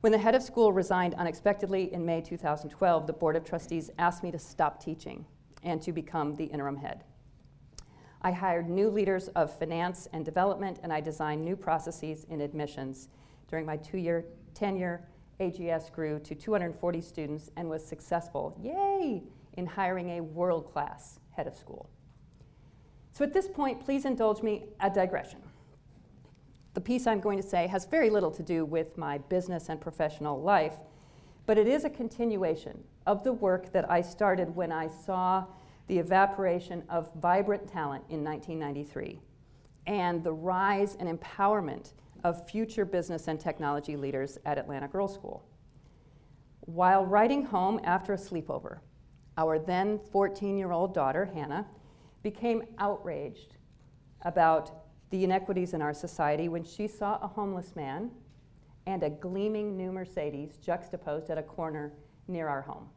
When 0.00 0.12
the 0.12 0.18
head 0.18 0.36
of 0.36 0.44
school 0.44 0.72
resigned 0.72 1.14
unexpectedly 1.14 1.92
in 1.92 2.06
May 2.06 2.20
2012, 2.20 3.08
the 3.08 3.12
Board 3.12 3.34
of 3.34 3.42
Trustees 3.42 3.90
asked 3.98 4.22
me 4.22 4.30
to 4.30 4.38
stop 4.38 4.80
teaching 4.80 5.26
and 5.64 5.82
to 5.82 5.90
become 5.90 6.36
the 6.36 6.44
interim 6.44 6.76
head. 6.76 7.02
I 8.22 8.30
hired 8.30 8.70
new 8.70 8.90
leaders 8.90 9.26
of 9.26 9.52
finance 9.58 10.06
and 10.12 10.24
development, 10.24 10.78
and 10.84 10.92
I 10.92 11.00
designed 11.00 11.44
new 11.44 11.56
processes 11.56 12.26
in 12.30 12.42
admissions. 12.42 13.08
During 13.48 13.66
my 13.66 13.76
two 13.76 13.98
year 13.98 14.26
tenure, 14.54 15.02
AGS 15.40 15.90
grew 15.90 16.18
to 16.20 16.34
240 16.34 17.00
students 17.00 17.50
and 17.56 17.68
was 17.68 17.84
successful, 17.84 18.56
yay, 18.62 19.22
in 19.54 19.66
hiring 19.66 20.18
a 20.18 20.20
world 20.20 20.70
class 20.72 21.18
head 21.32 21.46
of 21.46 21.56
school. 21.56 21.88
So 23.12 23.24
at 23.24 23.32
this 23.32 23.48
point, 23.48 23.80
please 23.84 24.04
indulge 24.04 24.42
me 24.42 24.66
a 24.80 24.90
digression. 24.90 25.40
The 26.74 26.80
piece 26.80 27.06
I'm 27.06 27.20
going 27.20 27.40
to 27.40 27.46
say 27.46 27.66
has 27.66 27.86
very 27.86 28.10
little 28.10 28.30
to 28.30 28.42
do 28.42 28.64
with 28.64 28.96
my 28.96 29.18
business 29.18 29.68
and 29.68 29.80
professional 29.80 30.40
life, 30.40 30.76
but 31.46 31.58
it 31.58 31.66
is 31.66 31.84
a 31.84 31.90
continuation 31.90 32.84
of 33.06 33.24
the 33.24 33.32
work 33.32 33.72
that 33.72 33.90
I 33.90 34.02
started 34.02 34.54
when 34.54 34.70
I 34.70 34.88
saw 34.88 35.46
the 35.88 35.98
evaporation 35.98 36.84
of 36.88 37.10
vibrant 37.14 37.66
talent 37.66 38.04
in 38.08 38.22
1993, 38.22 39.18
and 39.86 40.22
the 40.22 40.32
rise 40.32 40.96
and 41.00 41.08
empowerment 41.18 41.94
of 42.24 42.48
future 42.48 42.84
business 42.84 43.28
and 43.28 43.40
technology 43.40 43.96
leaders 43.96 44.38
at 44.44 44.58
Atlanta 44.58 44.88
Girls 44.88 45.14
School. 45.14 45.44
While 46.60 47.04
riding 47.06 47.44
home 47.44 47.80
after 47.84 48.12
a 48.12 48.16
sleepover, 48.16 48.78
our 49.36 49.58
then 49.58 49.98
14 50.12 50.58
year 50.58 50.72
old 50.72 50.94
daughter, 50.94 51.30
Hannah, 51.34 51.66
became 52.22 52.62
outraged 52.78 53.56
about 54.22 54.70
the 55.10 55.24
inequities 55.24 55.74
in 55.74 55.82
our 55.82 55.94
society 55.94 56.48
when 56.48 56.62
she 56.64 56.86
saw 56.86 57.18
a 57.22 57.26
homeless 57.26 57.74
man 57.74 58.10
and 58.86 59.02
a 59.02 59.10
gleaming 59.10 59.76
new 59.76 59.90
Mercedes 59.90 60.58
juxtaposed 60.58 61.30
at 61.30 61.38
a 61.38 61.42
corner 61.42 61.92
near 62.28 62.48
our 62.48 62.62
home 62.62 62.88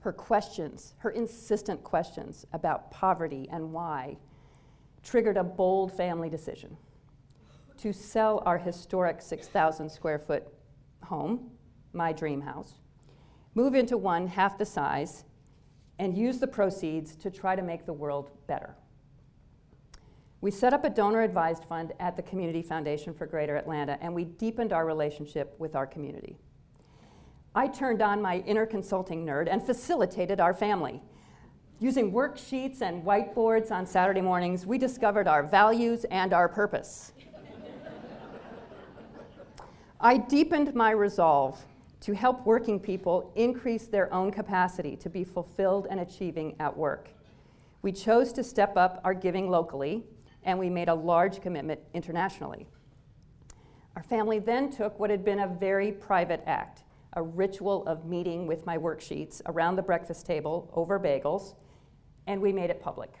her 0.00 0.12
questions, 0.12 0.94
her 0.98 1.10
insistent 1.10 1.82
questions 1.82 2.46
about 2.52 2.90
poverty 2.90 3.48
and 3.50 3.72
why, 3.72 4.16
triggered 5.02 5.36
a 5.36 5.44
bold 5.44 5.92
family 5.92 6.28
decision 6.28 6.76
to 7.78 7.92
sell 7.92 8.42
our 8.44 8.58
historic 8.58 9.22
6,000 9.22 9.90
square 9.90 10.18
foot 10.18 10.46
home, 11.04 11.50
my 11.92 12.12
dream 12.12 12.40
house, 12.40 12.74
move 13.54 13.74
into 13.74 13.96
one 13.96 14.26
half 14.26 14.58
the 14.58 14.66
size, 14.66 15.24
and 15.98 16.16
use 16.16 16.38
the 16.38 16.46
proceeds 16.46 17.16
to 17.16 17.30
try 17.30 17.56
to 17.56 17.62
make 17.62 17.86
the 17.86 17.92
world 17.92 18.30
better. 18.46 18.76
We 20.40 20.52
set 20.52 20.72
up 20.72 20.84
a 20.84 20.90
donor 20.90 21.22
advised 21.22 21.64
fund 21.64 21.92
at 21.98 22.14
the 22.14 22.22
Community 22.22 22.62
Foundation 22.62 23.12
for 23.12 23.26
Greater 23.26 23.56
Atlanta, 23.56 23.98
and 24.00 24.14
we 24.14 24.24
deepened 24.24 24.72
our 24.72 24.86
relationship 24.86 25.54
with 25.58 25.74
our 25.74 25.86
community. 25.86 26.36
I 27.54 27.66
turned 27.66 28.02
on 28.02 28.22
my 28.22 28.38
inner 28.46 28.66
consulting 28.66 29.26
nerd 29.26 29.48
and 29.50 29.60
facilitated 29.64 30.38
our 30.38 30.54
family. 30.54 31.02
Using 31.80 32.12
worksheets 32.12 32.82
and 32.82 33.04
whiteboards 33.04 33.72
on 33.72 33.84
Saturday 33.86 34.20
mornings, 34.20 34.64
we 34.64 34.78
discovered 34.78 35.26
our 35.26 35.42
values 35.42 36.04
and 36.10 36.32
our 36.32 36.48
purpose. 36.48 37.12
I 40.00 40.16
deepened 40.16 40.74
my 40.76 40.92
resolve 40.92 41.64
to 42.02 42.14
help 42.14 42.46
working 42.46 42.78
people 42.78 43.32
increase 43.34 43.86
their 43.86 44.12
own 44.14 44.30
capacity 44.30 44.96
to 44.96 45.10
be 45.10 45.24
fulfilled 45.24 45.88
and 45.90 45.98
achieving 45.98 46.54
at 46.60 46.76
work. 46.76 47.08
We 47.82 47.90
chose 47.90 48.32
to 48.34 48.44
step 48.44 48.76
up 48.76 49.00
our 49.02 49.12
giving 49.12 49.50
locally, 49.50 50.04
and 50.44 50.56
we 50.56 50.70
made 50.70 50.88
a 50.88 50.94
large 50.94 51.40
commitment 51.40 51.80
internationally. 51.94 52.68
Our 53.96 54.04
family 54.04 54.38
then 54.38 54.70
took 54.70 55.00
what 55.00 55.10
had 55.10 55.24
been 55.24 55.40
a 55.40 55.48
very 55.48 55.90
private 55.90 56.42
act 56.46 56.84
a 57.14 57.22
ritual 57.22 57.84
of 57.86 58.04
meeting 58.04 58.46
with 58.46 58.66
my 58.66 58.76
worksheets 58.76 59.40
around 59.46 59.74
the 59.74 59.82
breakfast 59.82 60.26
table 60.26 60.70
over 60.74 61.00
bagels, 61.00 61.54
and 62.26 62.40
we 62.40 62.52
made 62.52 62.70
it 62.70 62.80
public. 62.80 63.18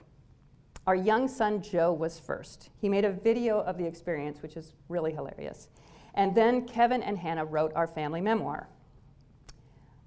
Our 0.86 0.94
young 0.94 1.26
son 1.26 1.62
Joe 1.62 1.92
was 1.92 2.20
first. 2.20 2.68
He 2.80 2.88
made 2.88 3.04
a 3.04 3.10
video 3.10 3.60
of 3.60 3.78
the 3.78 3.86
experience, 3.86 4.42
which 4.42 4.56
is 4.56 4.74
really 4.88 5.12
hilarious. 5.12 5.68
And 6.14 6.34
then 6.34 6.66
Kevin 6.66 7.02
and 7.02 7.18
Hannah 7.18 7.44
wrote 7.44 7.72
our 7.74 7.86
family 7.86 8.20
memoir. 8.20 8.68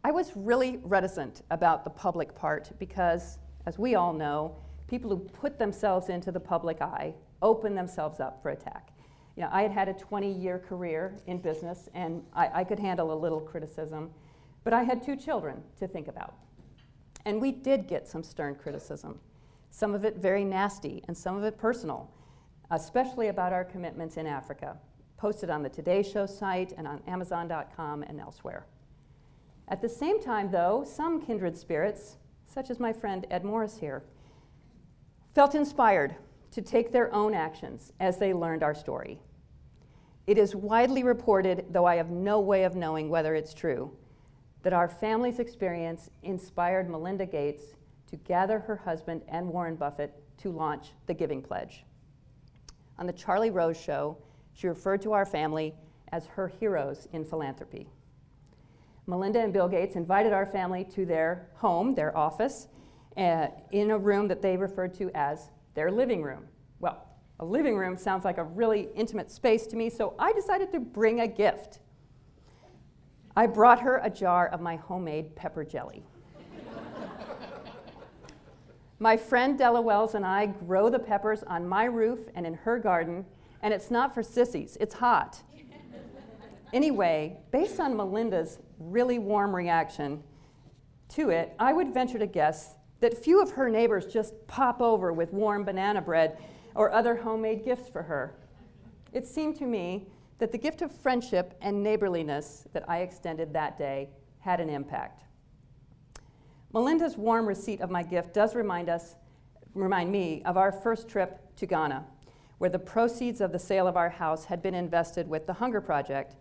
I 0.04 0.12
was 0.12 0.32
really 0.36 0.80
reticent 0.84 1.44
about 1.52 1.84
the 1.84 1.90
public 1.90 2.36
part 2.36 2.72
because, 2.80 3.38
as 3.66 3.78
we 3.78 3.96
all 3.96 4.14
know, 4.14 4.56
people 4.88 5.10
who 5.10 5.20
put 5.20 5.60
themselves 5.60 6.10
into 6.10 6.32
the 6.32 6.40
public 6.40 6.82
eye 6.82 7.14
open 7.42 7.76
themselves 7.76 8.20
up 8.20 8.42
for 8.42 8.50
attack 8.50 8.92
you 9.36 9.44
know, 9.44 9.50
I 9.52 9.62
had 9.62 9.72
had 9.72 9.90
a 9.90 9.94
20 9.94 10.32
year 10.32 10.60
career 10.60 11.18
in 11.28 11.38
business 11.38 11.90
and 11.94 12.24
I, 12.34 12.62
I 12.62 12.64
could 12.64 12.80
handle 12.80 13.14
a 13.14 13.18
little 13.18 13.40
criticism, 13.40 14.12
but 14.64 14.74
I 14.74 14.84
had 14.84 15.02
two 15.02 15.16
children 15.16 15.62
to 15.80 15.88
think 15.88 16.08
about. 16.08 16.36
And 17.26 17.40
we 17.40 17.52
did 17.52 17.88
get 17.88 18.08
some 18.08 18.24
stern 18.24 18.56
criticism, 18.56 19.20
some 19.70 19.94
of 19.94 20.04
it 20.06 20.18
very 20.18 20.44
nasty 20.44 21.04
and 21.08 21.18
some 21.18 21.38
of 21.38 21.44
it 21.44 21.58
personal, 21.58 22.12
especially 22.72 23.30
about 23.30 23.54
our 23.54 23.64
commitments 23.64 24.18
in 24.18 24.28
Africa, 24.28 24.78
posted 25.22 25.52
on 25.52 25.62
the 25.62 25.70
Today 25.70 26.02
Show 26.02 26.26
site 26.26 26.74
and 26.76 26.88
on 26.88 27.00
Amazon.com 27.06 28.02
and 28.02 28.20
elsewhere. 28.20 28.66
At 29.68 29.80
the 29.80 29.88
same 29.88 30.20
time, 30.20 30.50
though, 30.50 30.84
some 30.84 31.22
kindred 31.22 31.56
spirits, 31.56 32.18
such 32.48 32.72
as 32.72 32.80
my 32.80 32.92
friend 32.92 33.28
Ed 33.30 33.46
Morris 33.46 33.78
here, 33.78 34.02
felt 35.36 35.54
inspired 35.54 36.16
to 36.50 36.64
take 36.64 36.92
their 36.92 37.14
own 37.14 37.36
actions 37.36 37.94
as 38.00 38.18
they 38.18 38.34
learned 38.34 38.64
our 38.64 38.74
story. 38.74 39.22
It 40.26 40.40
is 40.40 40.56
widely 40.56 41.04
reported, 41.04 41.66
though 41.70 41.86
I 41.86 41.98
have 41.98 42.10
no 42.10 42.40
way 42.40 42.64
of 42.64 42.76
knowing 42.76 43.08
whether 43.08 43.36
it's 43.36 43.54
true, 43.54 43.92
that 44.64 44.74
our 44.74 44.90
family's 44.90 45.38
experience 45.38 46.10
inspired 46.24 46.90
Melinda 46.90 47.28
Gates 47.28 47.76
to 48.08 48.16
gather 48.16 48.58
her 48.58 48.76
husband 48.76 49.22
and 49.28 49.50
Warren 49.50 49.76
Buffett 49.76 50.16
to 50.40 50.50
launch 50.50 50.94
the 51.06 51.14
Giving 51.14 51.44
Pledge. 51.44 51.86
On 52.98 53.06
the 53.06 53.14
Charlie 53.14 53.52
Rose 53.52 53.80
Show, 53.80 54.18
she 54.54 54.68
referred 54.68 55.02
to 55.02 55.14
our 55.14 55.26
family 55.26 55.74
as 56.12 56.26
her 56.28 56.48
heroes 56.48 57.08
in 57.14 57.24
philanthropy. 57.24 57.88
Melinda 59.08 59.40
and 59.40 59.52
Bill 59.52 59.68
Gates 59.68 59.96
invited 59.96 60.34
our 60.34 60.46
family 60.46 60.84
to 60.86 61.06
their 61.06 61.48
home, 61.56 61.96
their 61.96 62.16
office, 62.16 62.68
uh, 63.18 63.48
in 63.72 63.92
a 63.92 63.98
room 63.98 64.28
that 64.28 64.42
they 64.42 64.56
referred 64.56 64.94
to 64.96 65.10
as 65.14 65.50
their 65.74 65.92
living 65.92 66.22
room. 66.22 66.46
Well, 66.80 67.06
a 67.40 67.46
living 67.46 67.76
room 67.76 67.98
sounds 67.98 68.24
like 68.24 68.38
a 68.38 68.44
really 68.44 68.90
intimate 68.96 69.32
space 69.32 69.66
to 69.68 69.76
me, 69.76 69.90
so 69.90 70.14
I 70.20 70.32
decided 70.34 70.72
to 70.74 70.80
bring 70.80 71.22
a 71.22 71.28
gift. 71.28 71.80
I 73.36 73.48
brought 73.48 73.82
her 73.82 73.98
a 73.98 74.10
jar 74.10 74.48
of 74.50 74.62
my 74.62 74.76
homemade 74.76 75.36
pepper 75.36 75.64
jelly. 75.64 76.04
my 79.00 79.18
friend 79.18 79.58
Della 79.58 79.82
Wells 79.82 80.16
and 80.16 80.26
I 80.26 80.46
grow 80.46 80.90
the 80.90 81.00
peppers 81.00 81.44
on 81.44 81.68
my 81.68 81.86
roof 81.86 82.20
and 82.36 82.46
in 82.46 82.54
her 82.54 82.78
garden, 82.78 83.26
and 83.62 83.74
it's 83.74 83.92
not 83.92 84.14
for 84.14 84.24
sissies, 84.24 84.78
it's 84.80 84.96
hot. 84.96 85.42
anyway, 86.74 87.38
based 87.52 87.80
on 87.80 87.96
Melinda's 87.96 88.60
really 88.80 89.20
warm 89.20 89.56
reaction 89.56 90.24
to 91.10 91.30
it, 91.30 91.54
I 91.60 91.74
would 91.74 91.94
venture 91.94 92.20
to 92.20 92.28
guess 92.28 92.76
that 93.00 93.18
few 93.18 93.42
of 93.42 93.52
her 93.52 93.70
neighbors 93.70 94.06
just 94.06 94.34
pop 94.48 94.82
over 94.82 95.12
with 95.12 95.34
warm 95.34 95.64
banana 95.64 96.02
bread 96.02 96.38
or 96.76 96.92
other 96.92 97.16
homemade 97.16 97.66
gifts 97.66 97.90
for 97.90 98.04
her. 98.04 98.36
It 99.12 99.28
seemed 99.28 99.58
to 99.58 99.66
me 99.66 100.08
that 100.38 100.52
the 100.52 100.58
gift 100.58 100.82
of 100.82 100.92
friendship 100.92 101.58
and 101.62 101.84
neighborliness 101.84 102.66
that 102.74 102.90
I 102.90 103.00
extended 103.00 103.54
that 103.54 103.78
day 103.78 104.10
had 104.40 104.60
an 104.60 104.70
impact. 104.70 105.24
Melinda's 106.74 107.18
warm 107.18 107.46
receipt 107.46 107.82
of 107.82 107.92
my 107.92 108.02
gift 108.02 108.34
does 108.34 108.56
remind 108.56 108.90
us, 108.90 109.16
remind 109.74 110.12
me 110.12 110.42
of 110.46 110.58
our 110.58 110.72
first 110.72 111.10
trip 111.10 111.56
to 111.58 111.66
Ghana, 111.66 112.06
where 112.62 112.70
the 112.70 112.78
proceeds 112.78 113.42
of 113.42 113.52
the 113.52 113.58
sale 113.58 113.88
of 113.88 113.98
our 113.98 114.12
house 114.12 114.46
had 114.46 114.62
been 114.62 114.76
invested 114.76 115.28
with 115.28 115.48
the 115.48 115.54
Hunger 115.54 115.82
Project 115.82 116.36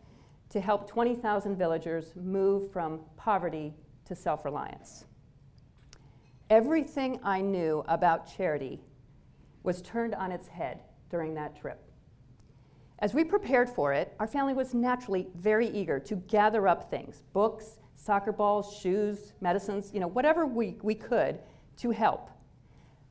to 0.51 0.61
help 0.61 0.87
20,000 0.87 1.57
villagers 1.57 2.13
move 2.15 2.71
from 2.71 3.01
poverty 3.17 3.73
to 4.05 4.15
self 4.15 4.45
reliance. 4.45 5.07
Everything 6.51 7.19
I 7.25 7.41
knew 7.41 7.83
about 7.89 8.31
charity 8.37 8.83
was 9.63 9.81
turned 9.81 10.15
on 10.15 10.31
its 10.31 10.47
head 10.47 10.83
during 11.09 11.33
that 11.37 11.59
trip. 11.59 11.91
As 12.99 13.15
we 13.15 13.25
prepared 13.25 13.71
for 13.71 13.95
it, 13.95 14.15
our 14.21 14.27
family 14.27 14.53
was 14.53 14.75
naturally 14.75 15.27
very 15.37 15.69
eager 15.69 15.99
to 16.01 16.17
gather 16.17 16.69
up 16.69 16.91
things 16.91 17.23
books, 17.33 17.79
soccer 17.97 18.33
balls, 18.33 18.77
shoes, 18.77 19.33
medicines, 19.41 19.91
you 19.95 20.01
know, 20.01 20.09
whatever 20.09 20.45
we, 20.45 20.77
we 20.83 20.95
could 20.95 21.39
to 21.79 21.93
help. 21.93 22.31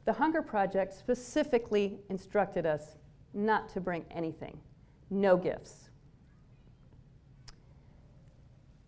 The 0.06 0.14
Hunger 0.14 0.44
Project 0.44 0.94
specifically 0.94 2.00
instructed 2.10 2.68
us 2.68 2.99
not 3.34 3.70
to 3.70 3.82
bring 3.82 4.06
anything, 4.12 4.60
no 5.10 5.38
gifts. 5.38 5.90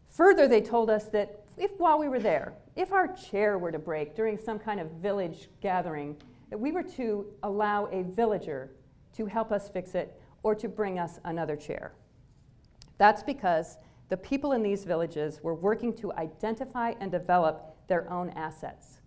Further, 0.09 0.47
they 0.47 0.61
told 0.61 0.89
us 0.89 1.05
that 1.05 1.43
if 1.57 1.71
while 1.77 1.99
we 1.99 2.09
were 2.09 2.19
there, 2.19 2.53
if 2.75 2.91
our 2.91 3.07
chair 3.07 3.57
were 3.57 3.71
to 3.71 3.79
break 3.79 4.15
during 4.15 4.37
some 4.37 4.59
kind 4.59 4.79
of 4.79 4.91
village 4.91 5.49
gathering, 5.61 6.15
that 6.49 6.59
we 6.59 6.71
were 6.71 6.83
to 6.83 7.25
allow 7.43 7.85
a 7.87 8.03
villager 8.03 8.71
to 9.13 9.25
help 9.25 9.51
us 9.51 9.69
fix 9.69 9.95
it 9.95 10.19
or 10.43 10.55
to 10.55 10.67
bring 10.67 10.99
us 10.99 11.19
another 11.25 11.55
chair. 11.55 11.93
That's 12.97 13.23
because 13.23 13.77
the 14.09 14.17
people 14.17 14.51
in 14.51 14.63
these 14.63 14.83
villages 14.83 15.39
were 15.41 15.55
working 15.55 15.93
to 15.97 16.13
identify 16.13 16.93
and 16.99 17.11
develop 17.11 17.75
their 17.87 18.11
own 18.11 18.29
assets 18.31 19.00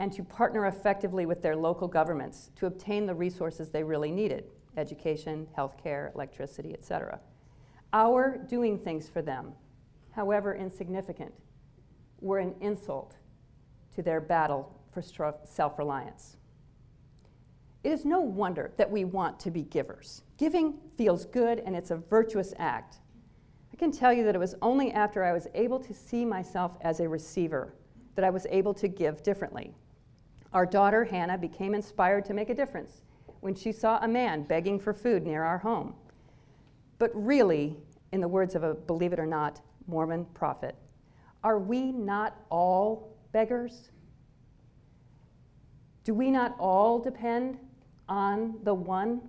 and 0.00 0.10
to 0.10 0.24
partner 0.24 0.64
effectively 0.64 1.26
with 1.26 1.42
their 1.42 1.54
local 1.54 1.86
governments 1.86 2.50
to 2.56 2.64
obtain 2.64 3.04
the 3.04 3.14
resources 3.14 3.68
they 3.68 3.84
really 3.84 4.10
needed 4.10 4.44
education, 4.78 5.46
healthcare, 5.58 6.14
electricity, 6.14 6.72
etc. 6.72 7.20
Our 7.92 8.38
doing 8.38 8.78
things 8.78 9.10
for 9.10 9.20
them, 9.20 9.52
however 10.12 10.54
insignificant, 10.54 11.34
were 12.22 12.38
an 12.38 12.54
insult 12.62 13.16
to 13.94 14.02
their 14.02 14.22
battle 14.22 14.74
for 14.90 15.02
self 15.02 15.78
reliance. 15.78 16.38
It 17.84 17.92
is 17.92 18.06
no 18.06 18.20
wonder 18.22 18.72
that 18.78 18.90
we 18.90 19.04
want 19.04 19.38
to 19.40 19.50
be 19.50 19.64
givers. 19.64 20.22
Giving 20.38 20.78
feels 20.96 21.26
good 21.26 21.58
and 21.58 21.76
it's 21.76 21.90
a 21.90 21.96
virtuous 21.96 22.54
act. 22.58 23.00
I 23.70 23.76
can 23.76 23.92
tell 23.92 24.14
you 24.14 24.24
that 24.24 24.34
it 24.34 24.38
was 24.38 24.54
only 24.62 24.92
after 24.92 25.22
I 25.24 25.34
was 25.34 25.46
able 25.54 25.80
to 25.80 25.92
see 25.92 26.24
myself 26.24 26.78
as 26.80 27.00
a 27.00 27.08
receiver 27.08 27.74
that 28.14 28.24
I 28.24 28.30
was 28.30 28.46
able 28.50 28.72
to 28.74 28.88
give 28.88 29.22
differently. 29.22 29.74
Our 30.52 30.66
daughter, 30.66 31.04
Hannah, 31.04 31.38
became 31.38 31.74
inspired 31.74 32.24
to 32.26 32.34
make 32.34 32.50
a 32.50 32.54
difference 32.54 33.02
when 33.40 33.54
she 33.54 33.72
saw 33.72 33.98
a 34.02 34.08
man 34.08 34.42
begging 34.42 34.78
for 34.80 34.92
food 34.92 35.24
near 35.24 35.44
our 35.44 35.58
home. 35.58 35.94
But 36.98 37.10
really, 37.14 37.76
in 38.12 38.20
the 38.20 38.28
words 38.28 38.54
of 38.54 38.62
a 38.62 38.74
believe 38.74 39.12
it 39.12 39.20
or 39.20 39.26
not 39.26 39.60
Mormon 39.86 40.26
prophet, 40.34 40.74
are 41.42 41.58
we 41.58 41.92
not 41.92 42.36
all 42.50 43.16
beggars? 43.32 43.90
Do 46.04 46.14
we 46.14 46.30
not 46.30 46.56
all 46.58 46.98
depend 46.98 47.58
on 48.08 48.58
the 48.64 48.74
one, 48.74 49.20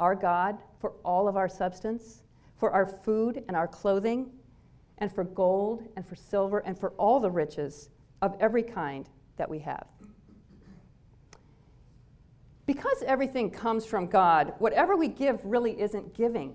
our 0.00 0.14
God, 0.14 0.58
for 0.80 0.92
all 1.04 1.28
of 1.28 1.36
our 1.36 1.48
substance, 1.48 2.22
for 2.56 2.70
our 2.70 2.86
food 2.86 3.44
and 3.46 3.56
our 3.56 3.68
clothing, 3.68 4.30
and 4.98 5.12
for 5.12 5.24
gold 5.24 5.86
and 5.96 6.06
for 6.06 6.16
silver 6.16 6.60
and 6.60 6.78
for 6.78 6.90
all 6.92 7.20
the 7.20 7.30
riches 7.30 7.90
of 8.22 8.36
every 8.40 8.62
kind 8.62 9.08
that 9.36 9.48
we 9.48 9.58
have. 9.58 9.86
Because 12.66 13.02
everything 13.06 13.50
comes 13.50 13.84
from 13.84 14.06
God, 14.06 14.54
whatever 14.58 14.96
we 14.96 15.08
give 15.08 15.40
really 15.44 15.80
isn't 15.80 16.14
giving, 16.14 16.54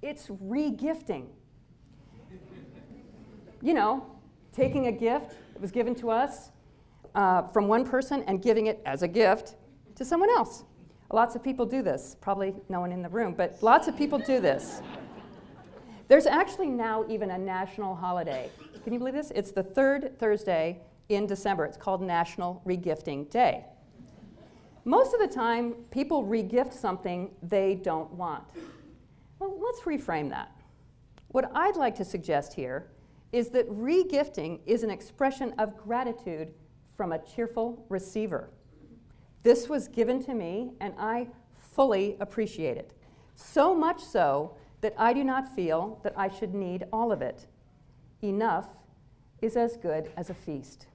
it's 0.00 0.28
re-gifting. 0.40 1.30
you 3.60 3.74
know, 3.74 4.06
taking 4.52 4.86
a 4.86 4.92
gift 4.92 5.34
that 5.52 5.60
was 5.60 5.70
given 5.70 5.94
to 5.96 6.10
us 6.10 6.50
uh, 7.14 7.42
from 7.42 7.68
one 7.68 7.84
person 7.84 8.22
and 8.26 8.42
giving 8.42 8.66
it 8.66 8.80
as 8.86 9.02
a 9.02 9.08
gift 9.08 9.56
to 9.96 10.04
someone 10.04 10.30
else. 10.30 10.64
Lots 11.10 11.34
of 11.34 11.42
people 11.42 11.66
do 11.66 11.82
this. 11.82 12.16
Probably 12.20 12.54
no 12.68 12.80
one 12.80 12.92
in 12.92 13.02
the 13.02 13.08
room, 13.08 13.34
but 13.34 13.62
lots 13.62 13.86
of 13.86 13.96
people 13.96 14.18
do 14.18 14.40
this. 14.40 14.80
There's 16.08 16.26
actually 16.26 16.68
now 16.68 17.04
even 17.08 17.30
a 17.30 17.38
national 17.38 17.94
holiday. 17.94 18.50
Can 18.84 18.92
you 18.92 18.98
believe 18.98 19.14
this? 19.14 19.30
It's 19.34 19.52
the 19.52 19.62
third 19.62 20.18
Thursday 20.18 20.80
in 21.08 21.26
December. 21.26 21.64
It's 21.64 21.76
called 21.76 22.02
National 22.02 22.62
Regifting 22.66 23.30
Day. 23.30 23.66
Most 24.84 25.14
of 25.14 25.20
the 25.20 25.28
time, 25.28 25.74
people 25.90 26.24
regift 26.24 26.72
something 26.72 27.30
they 27.40 27.76
don't 27.76 28.12
want. 28.14 28.44
Well, 29.38 29.58
let's 29.62 29.82
reframe 29.82 30.28
that. 30.30 30.50
What 31.28 31.50
I'd 31.54 31.76
like 31.76 31.94
to 31.96 32.04
suggest 32.04 32.54
here 32.54 32.90
is 33.30 33.50
that 33.50 33.70
regifting 33.70 34.58
is 34.66 34.82
an 34.82 34.90
expression 34.90 35.54
of 35.58 35.76
gratitude 35.76 36.52
from 36.96 37.12
a 37.12 37.18
cheerful 37.18 37.86
receiver. 37.88 38.50
This 39.44 39.68
was 39.68 39.86
given 39.88 40.22
to 40.24 40.34
me, 40.34 40.72
and 40.80 40.94
I 40.98 41.28
fully 41.54 42.16
appreciate 42.20 42.76
it. 42.76 42.92
So 43.36 43.74
much 43.74 44.02
so 44.02 44.56
that 44.80 44.94
I 44.98 45.12
do 45.12 45.22
not 45.22 45.54
feel 45.54 46.00
that 46.02 46.12
I 46.16 46.28
should 46.28 46.54
need 46.54 46.84
all 46.92 47.12
of 47.12 47.22
it. 47.22 47.46
Enough 48.20 48.68
is 49.40 49.56
as 49.56 49.76
good 49.76 50.10
as 50.16 50.28
a 50.28 50.34
feast. 50.34 50.88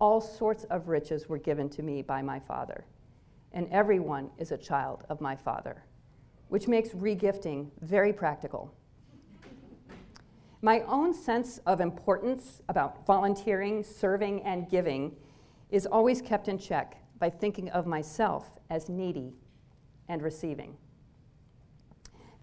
All 0.00 0.20
sorts 0.20 0.64
of 0.64 0.88
riches 0.88 1.28
were 1.28 1.38
given 1.38 1.68
to 1.70 1.82
me 1.82 2.02
by 2.02 2.20
my 2.20 2.40
Father, 2.40 2.84
and 3.52 3.68
everyone 3.70 4.30
is 4.38 4.50
a 4.50 4.58
child 4.58 5.04
of 5.08 5.20
my 5.20 5.36
Father, 5.36 5.84
which 6.48 6.68
makes 6.68 6.90
regifting 6.90 7.70
very 7.80 8.12
practical. 8.12 8.74
My 10.62 10.80
own 10.80 11.14
sense 11.14 11.58
of 11.66 11.80
importance 11.80 12.62
about 12.68 13.06
volunteering, 13.06 13.84
serving, 13.84 14.42
and 14.42 14.68
giving 14.68 15.14
is 15.70 15.86
always 15.86 16.22
kept 16.22 16.48
in 16.48 16.58
check 16.58 16.96
by 17.18 17.30
thinking 17.30 17.68
of 17.70 17.86
myself 17.86 18.58
as 18.70 18.88
needy 18.88 19.34
and 20.08 20.22
receiving. 20.22 20.76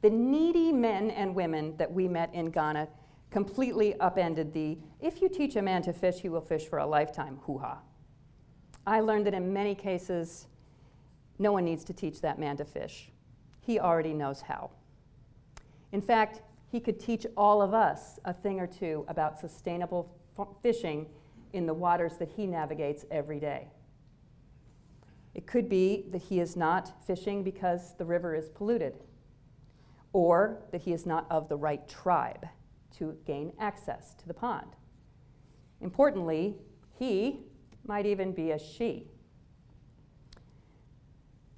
The 0.01 0.09
needy 0.09 0.71
men 0.71 1.11
and 1.11 1.35
women 1.35 1.75
that 1.77 1.91
we 1.91 2.07
met 2.07 2.33
in 2.33 2.49
Ghana 2.49 2.87
completely 3.31 3.97
upended 3.99 4.53
the 4.53 4.77
if 4.99 5.21
you 5.21 5.29
teach 5.29 5.55
a 5.55 5.61
man 5.61 5.81
to 5.83 5.93
fish, 5.93 6.19
he 6.19 6.29
will 6.29 6.41
fish 6.41 6.67
for 6.67 6.77
a 6.77 6.85
lifetime 6.85 7.39
hoo 7.45 7.57
ha. 7.57 7.79
I 8.85 8.99
learned 8.99 9.25
that 9.25 9.33
in 9.33 9.51
many 9.53 9.73
cases, 9.73 10.47
no 11.39 11.51
one 11.53 11.65
needs 11.65 11.83
to 11.85 11.93
teach 11.93 12.21
that 12.21 12.37
man 12.37 12.57
to 12.57 12.65
fish. 12.65 13.09
He 13.61 13.79
already 13.79 14.13
knows 14.13 14.41
how. 14.41 14.71
In 15.91 16.01
fact, 16.01 16.41
he 16.67 16.79
could 16.79 16.99
teach 16.99 17.25
all 17.35 17.61
of 17.61 17.73
us 17.73 18.19
a 18.25 18.33
thing 18.33 18.59
or 18.59 18.67
two 18.67 19.05
about 19.07 19.39
sustainable 19.39 20.13
f- 20.37 20.47
fishing 20.61 21.07
in 21.53 21.65
the 21.65 21.73
waters 21.73 22.17
that 22.17 22.29
he 22.29 22.45
navigates 22.47 23.05
every 23.11 23.39
day. 23.39 23.67
It 25.33 25.47
could 25.47 25.69
be 25.69 26.05
that 26.11 26.21
he 26.23 26.39
is 26.39 26.55
not 26.55 26.91
fishing 27.05 27.43
because 27.43 27.95
the 27.97 28.05
river 28.05 28.35
is 28.35 28.49
polluted, 28.49 28.99
or 30.13 30.59
that 30.71 30.81
he 30.81 30.91
is 30.91 31.05
not 31.05 31.25
of 31.29 31.49
the 31.49 31.57
right 31.57 31.87
tribe 31.87 32.47
to 32.97 33.17
gain 33.25 33.53
access 33.59 34.13
to 34.15 34.27
the 34.27 34.33
pond. 34.33 34.75
Importantly, 35.81 36.55
he 36.97 37.41
might 37.85 38.05
even 38.05 38.31
be 38.31 38.51
a 38.51 38.59
she. 38.59 39.07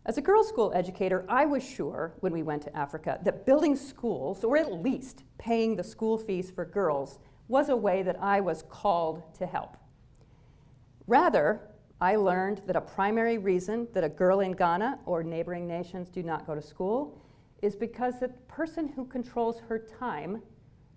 As 0.06 0.18
a 0.18 0.22
girls' 0.22 0.50
school 0.50 0.72
educator, 0.76 1.26
I 1.30 1.46
was 1.46 1.64
sure 1.64 2.14
when 2.20 2.34
we 2.34 2.44
went 2.44 2.62
to 2.64 2.76
Africa 2.76 3.20
that 3.24 3.46
building 3.46 3.76
schools, 3.76 4.44
or 4.44 4.58
at 4.58 4.72
least 4.72 5.24
paying 5.38 5.76
the 5.76 5.84
school 5.84 6.18
fees 6.18 6.52
for 6.52 6.66
girls, 6.66 7.20
was 7.48 7.70
a 7.70 7.76
way 7.76 8.04
that 8.04 8.22
I 8.22 8.42
was 8.42 8.64
called 8.70 9.24
to 9.36 9.46
help. 9.46 9.78
Rather, 11.08 11.62
I 12.02 12.18
learned 12.18 12.64
that 12.66 12.76
a 12.76 12.82
primary 12.82 13.38
reason 13.38 13.88
that 13.94 14.04
a 14.04 14.10
girl 14.10 14.42
in 14.42 14.52
Ghana 14.54 15.00
or 15.06 15.24
neighboring 15.24 15.68
nations 15.68 16.10
do 16.10 16.22
not 16.22 16.46
go 16.46 16.54
to 16.56 16.62
school 16.62 17.22
is 17.62 17.76
because 17.76 18.20
the 18.20 18.28
person 18.50 18.90
who 18.90 19.06
controls 19.06 19.62
her 19.70 19.80
time 19.80 20.42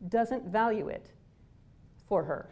doesn't 0.09 0.45
value 0.45 0.89
it 0.89 1.11
for 2.09 2.25
her. 2.25 2.51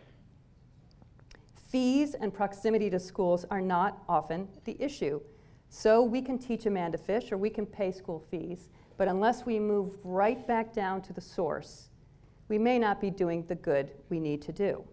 Fees 1.68 2.14
and 2.14 2.33
proximity 2.33 2.88
to 2.90 3.00
schools 3.00 3.44
are 3.50 3.61
not 3.61 4.02
often 4.09 4.48
the 4.64 4.76
issue. 4.80 5.20
So 5.68 6.02
we 6.02 6.22
can 6.22 6.38
teach 6.38 6.66
a 6.66 6.70
man 6.70 6.92
to 6.92 6.98
fish 6.98 7.33
or 7.33 7.37
we 7.37 7.50
can 7.50 7.66
pay 7.66 7.90
school 7.90 8.24
fees, 8.30 8.68
but 8.96 9.09
unless 9.09 9.44
we 9.44 9.59
move 9.59 9.96
right 10.04 10.46
back 10.46 10.72
down 10.72 11.02
to 11.02 11.12
the 11.12 11.20
source, 11.20 11.88
we 12.48 12.59
may 12.59 12.78
not 12.78 13.00
be 13.00 13.11
doing 13.11 13.44
the 13.46 13.57
good 13.57 13.90
we 14.09 14.20
need 14.20 14.40
to 14.42 14.52
do. 14.52 14.85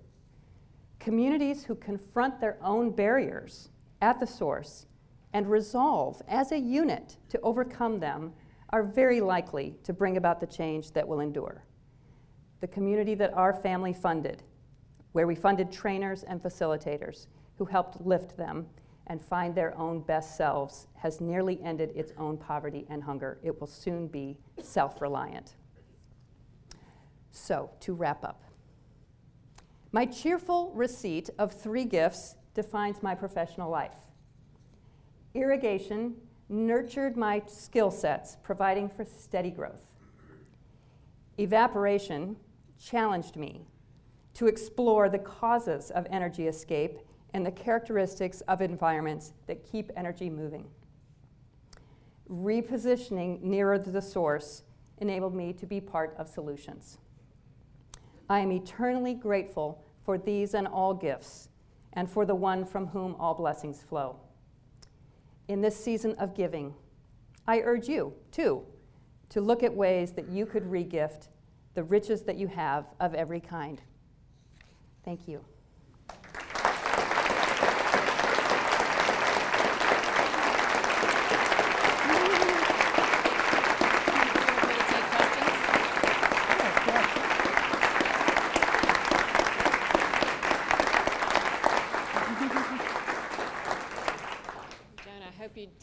Communities 1.00 1.64
who 1.64 1.76
confront 1.76 2.40
their 2.40 2.58
own 2.64 2.92
barriers 2.92 3.70
at 4.02 4.20
the 4.20 4.26
source 4.26 4.88
and 5.34 5.50
resolve 5.50 6.22
as 6.28 6.52
a 6.52 6.60
unit 6.60 7.18
to 7.30 7.40
overcome 7.42 8.00
them 8.00 8.34
are 8.72 8.84
very 8.84 9.22
likely 9.22 9.76
to 9.84 9.94
bring 9.94 10.18
about 10.18 10.40
the 10.40 10.48
change 10.48 10.92
that 10.94 11.08
will 11.08 11.20
endure. 11.20 11.64
The 12.62 12.67
community 12.67 13.15
that 13.15 13.34
our 13.34 13.54
family 13.54 13.91
funded, 13.91 14.43
where 15.12 15.28
we 15.28 15.36
funded 15.36 15.71
trainers 15.71 16.24
and 16.24 16.41
facilitators 16.41 17.28
who 17.58 17.65
helped 17.65 18.06
lift 18.06 18.38
them 18.38 18.67
and 19.08 19.21
find 19.21 19.54
their 19.54 19.78
own 19.78 20.02
best 20.02 20.38
selves, 20.38 20.88
has 20.95 21.19
nearly 21.19 21.60
ended 21.63 21.91
its 21.95 22.13
own 22.17 22.38
poverty 22.38 22.86
and 22.89 23.04
hunger. 23.04 23.39
It 23.43 23.60
will 23.60 23.67
soon 23.67 24.08
be 24.08 24.38
self 24.62 25.02
reliant. 25.02 25.56
So, 27.32 27.71
to 27.82 27.93
wrap 27.93 28.24
up, 28.24 28.43
my 29.91 30.06
cheerful 30.06 30.71
receipt 30.76 31.30
of 31.39 31.52
three 31.52 31.86
gifts 31.86 32.36
defines 32.54 33.02
my 33.02 33.15
professional 33.15 33.69
life. 33.69 33.97
Irrigation 35.34 36.15
nurtured 36.47 37.17
my 37.17 37.41
skill 37.47 37.89
sets, 37.89 38.38
providing 38.43 38.88
for 38.89 39.04
steady 39.06 39.50
growth. 39.50 39.82
Evaporation 41.39 42.36
challenged 42.82 43.36
me 43.36 43.65
to 44.34 44.48
explore 44.48 45.10
the 45.10 45.20
causes 45.20 45.91
of 45.91 46.08
energy 46.10 46.48
escape 46.48 47.00
and 47.34 47.46
the 47.46 47.52
characteristics 47.52 48.41
of 48.41 48.62
environments 48.62 49.34
that 49.48 49.63
keep 49.70 49.91
energy 49.96 50.30
moving. 50.30 50.65
Repositioning 52.30 53.41
nearer 53.41 53.78
to 53.78 53.91
the 53.91 54.02
source 54.02 54.63
enabled 54.98 55.36
me 55.36 55.54
to 55.54 55.65
be 55.65 55.82
part 55.82 56.15
of 56.17 56.28
solutions. 56.28 56.98
I 58.30 58.39
am 58.39 58.52
eternally 58.52 59.13
grateful 59.13 59.84
for 60.04 60.17
these 60.17 60.54
and 60.54 60.67
all 60.67 60.94
gifts, 60.94 61.50
and 61.94 62.10
for 62.10 62.26
the 62.26 62.36
one 62.36 62.65
from 62.65 62.88
whom 62.88 63.15
all 63.15 63.34
blessings 63.34 63.82
flow. 63.82 64.17
In 65.48 65.62
this 65.62 65.76
season 65.76 66.15
of 66.17 66.34
giving, 66.34 66.74
I 67.48 67.60
urge 67.60 67.89
you, 67.89 68.13
too, 68.32 68.63
to 69.30 69.41
look 69.41 69.63
at 69.63 69.74
ways 69.74 70.13
that 70.13 70.30
you 70.30 70.46
could 70.46 70.63
regift 70.63 71.28
the 71.74 71.84
riches 71.84 72.24
that 72.24 72.38
you 72.38 72.48
have 72.48 72.86
of 73.00 73.14
every 73.14 73.40
kind. 73.40 73.82
Thank 75.04 75.28
you. 75.28 75.44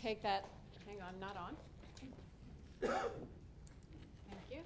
take 0.09 0.23
that, 0.23 0.45
hang 0.87 0.97
on, 1.03 1.21
not 1.21 1.37
on. 1.37 1.55
Thank 2.01 2.15
you. 4.51 4.63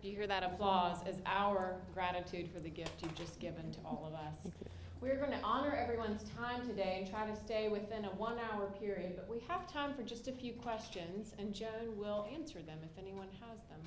Joan, 0.00 0.10
you 0.10 0.16
hear 0.16 0.26
that 0.26 0.42
applause 0.42 0.98
as 1.06 1.16
our 1.26 1.76
gratitude 1.94 2.48
for 2.52 2.60
the 2.60 2.68
gift 2.68 3.02
you've 3.02 3.14
just 3.14 3.38
given 3.40 3.70
to 3.72 3.78
all 3.84 4.04
of 4.06 4.14
us. 4.14 4.52
We're 5.00 5.16
going 5.16 5.30
to 5.30 5.42
honor 5.42 5.74
everyone's 5.74 6.24
time 6.36 6.66
today 6.66 6.98
and 7.00 7.10
try 7.10 7.26
to 7.26 7.34
stay 7.34 7.68
within 7.70 8.04
a 8.04 8.08
one 8.08 8.36
hour 8.52 8.70
period, 8.78 9.14
but 9.16 9.30
we 9.30 9.42
have 9.48 9.66
time 9.72 9.94
for 9.94 10.02
just 10.02 10.28
a 10.28 10.32
few 10.32 10.52
questions, 10.52 11.34
and 11.38 11.54
Joan 11.54 11.96
will 11.96 12.28
answer 12.34 12.60
them 12.60 12.78
if 12.82 12.98
anyone 13.02 13.28
has 13.40 13.60
them. 13.62 13.80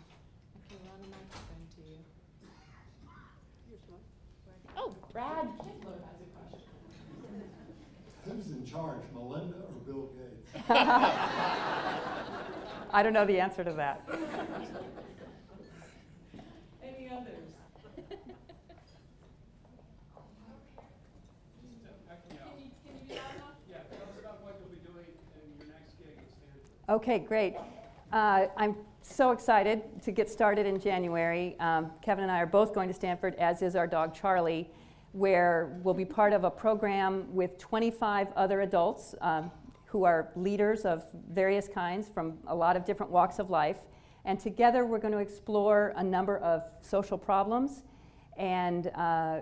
I 0.55 0.59
can 0.67 0.79
run 0.89 0.97
a 1.03 1.09
microphone 1.09 1.67
to 1.75 1.81
you. 1.81 1.97
Oh, 4.75 4.95
Brad 5.11 5.45
Kidler 5.59 6.01
has 6.01 6.19
a 6.19 6.25
question. 6.49 6.71
Who's 8.25 8.47
in 8.47 8.65
charge, 8.65 9.03
Melinda 9.13 9.57
or 9.57 9.73
Bill 9.85 10.09
Gates? 10.17 10.49
I 12.91 13.03
don't 13.03 13.13
know 13.13 13.25
the 13.25 13.39
answer 13.39 13.63
to 13.63 13.73
that. 13.73 14.01
Okay, 26.89 27.19
great. 27.19 27.55
Uh, 28.11 28.47
I'm 28.57 28.75
so 29.01 29.31
excited 29.31 29.81
to 30.03 30.11
get 30.11 30.29
started 30.29 30.65
in 30.65 30.79
January. 30.79 31.55
Um, 31.59 31.91
Kevin 32.01 32.23
and 32.23 32.31
I 32.31 32.39
are 32.39 32.45
both 32.45 32.73
going 32.73 32.87
to 32.87 32.93
Stanford, 32.93 33.35
as 33.35 33.61
is 33.61 33.75
our 33.75 33.87
dog 33.87 34.13
Charlie, 34.13 34.69
where 35.13 35.79
we'll 35.83 35.93
be 35.93 36.05
part 36.05 36.33
of 36.33 36.43
a 36.43 36.51
program 36.51 37.33
with 37.33 37.57
25 37.57 38.27
other 38.35 38.61
adults. 38.61 39.15
Um, 39.21 39.51
who 39.93 40.05
are 40.05 40.31
leaders 40.35 40.85
of 40.85 41.05
various 41.31 41.67
kinds 41.67 42.09
from 42.09 42.39
a 42.47 42.55
lot 42.55 42.75
of 42.75 42.83
different 42.83 43.11
walks 43.11 43.37
of 43.37 43.51
life. 43.51 43.77
And 44.25 44.39
together 44.39 44.87
we're 44.87 44.97
going 44.97 45.11
to 45.11 45.19
explore 45.19 45.93
a 45.95 46.03
number 46.03 46.39
of 46.39 46.63
social 46.81 47.15
problems 47.15 47.83
and, 48.35 48.87
uh, 48.95 49.41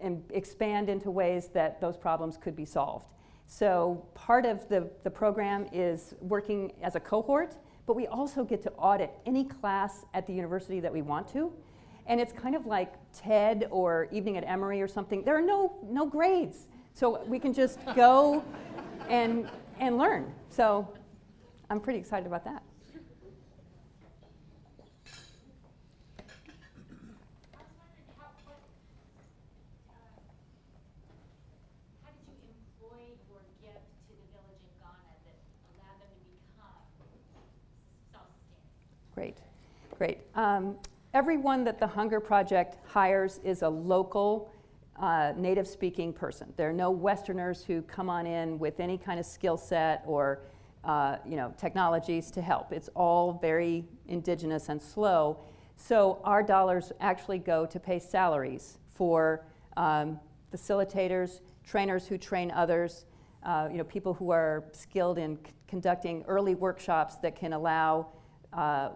and 0.00 0.24
expand 0.30 0.88
into 0.88 1.10
ways 1.10 1.48
that 1.48 1.82
those 1.82 1.98
problems 1.98 2.38
could 2.38 2.56
be 2.56 2.64
solved. 2.64 3.08
So 3.52 4.06
part 4.14 4.46
of 4.46 4.68
the, 4.68 4.88
the 5.02 5.10
program 5.10 5.66
is 5.72 6.14
working 6.20 6.72
as 6.82 6.94
a 6.94 7.00
cohort, 7.00 7.56
but 7.84 7.96
we 7.96 8.06
also 8.06 8.44
get 8.44 8.62
to 8.62 8.70
audit 8.74 9.10
any 9.26 9.42
class 9.42 10.06
at 10.14 10.24
the 10.28 10.32
university 10.32 10.78
that 10.78 10.92
we 10.92 11.02
want 11.02 11.26
to. 11.32 11.52
And 12.06 12.20
it's 12.20 12.32
kind 12.32 12.54
of 12.54 12.66
like 12.66 12.94
TED 13.12 13.66
or 13.72 14.06
Evening 14.12 14.36
at 14.36 14.44
Emory 14.46 14.80
or 14.80 14.86
something. 14.86 15.24
There 15.24 15.36
are 15.36 15.42
no, 15.42 15.76
no 15.82 16.06
grades. 16.06 16.68
So 16.94 17.24
we 17.24 17.40
can 17.40 17.52
just 17.52 17.80
go 17.96 18.44
and, 19.08 19.50
and 19.80 19.98
learn. 19.98 20.32
So 20.48 20.88
I'm 21.70 21.80
pretty 21.80 21.98
excited 21.98 22.28
about 22.28 22.44
that. 22.44 22.62
Great, 39.20 39.36
great. 39.98 40.18
Um, 40.34 40.78
everyone 41.12 41.62
that 41.64 41.78
the 41.78 41.86
Hunger 41.86 42.20
Project 42.20 42.78
hires 42.88 43.38
is 43.44 43.60
a 43.60 43.68
local 43.68 44.50
uh, 44.98 45.34
native 45.36 45.68
speaking 45.68 46.10
person. 46.10 46.54
There 46.56 46.70
are 46.70 46.72
no 46.72 46.90
Westerners 46.90 47.62
who 47.62 47.82
come 47.82 48.08
on 48.08 48.26
in 48.26 48.58
with 48.58 48.80
any 48.80 48.96
kind 48.96 49.20
of 49.20 49.26
skill 49.26 49.58
set 49.58 50.02
or 50.06 50.40
uh, 50.84 51.16
you 51.26 51.36
know, 51.36 51.52
technologies 51.58 52.30
to 52.30 52.40
help. 52.40 52.72
It's 52.72 52.88
all 52.96 53.34
very 53.34 53.84
indigenous 54.08 54.70
and 54.70 54.80
slow. 54.80 55.36
So 55.76 56.22
our 56.24 56.42
dollars 56.42 56.90
actually 56.98 57.40
go 57.40 57.66
to 57.66 57.78
pay 57.78 57.98
salaries 57.98 58.78
for 58.94 59.44
um, 59.76 60.18
facilitators, 60.50 61.42
trainers 61.62 62.06
who 62.06 62.16
train 62.16 62.50
others, 62.52 63.04
uh, 63.42 63.68
you 63.70 63.76
know, 63.76 63.84
people 63.84 64.14
who 64.14 64.30
are 64.30 64.64
skilled 64.72 65.18
in 65.18 65.36
c- 65.36 65.52
conducting 65.68 66.24
early 66.26 66.54
workshops 66.54 67.16
that 67.16 67.36
can 67.36 67.52
allow 67.52 68.06
uh, 68.52 68.90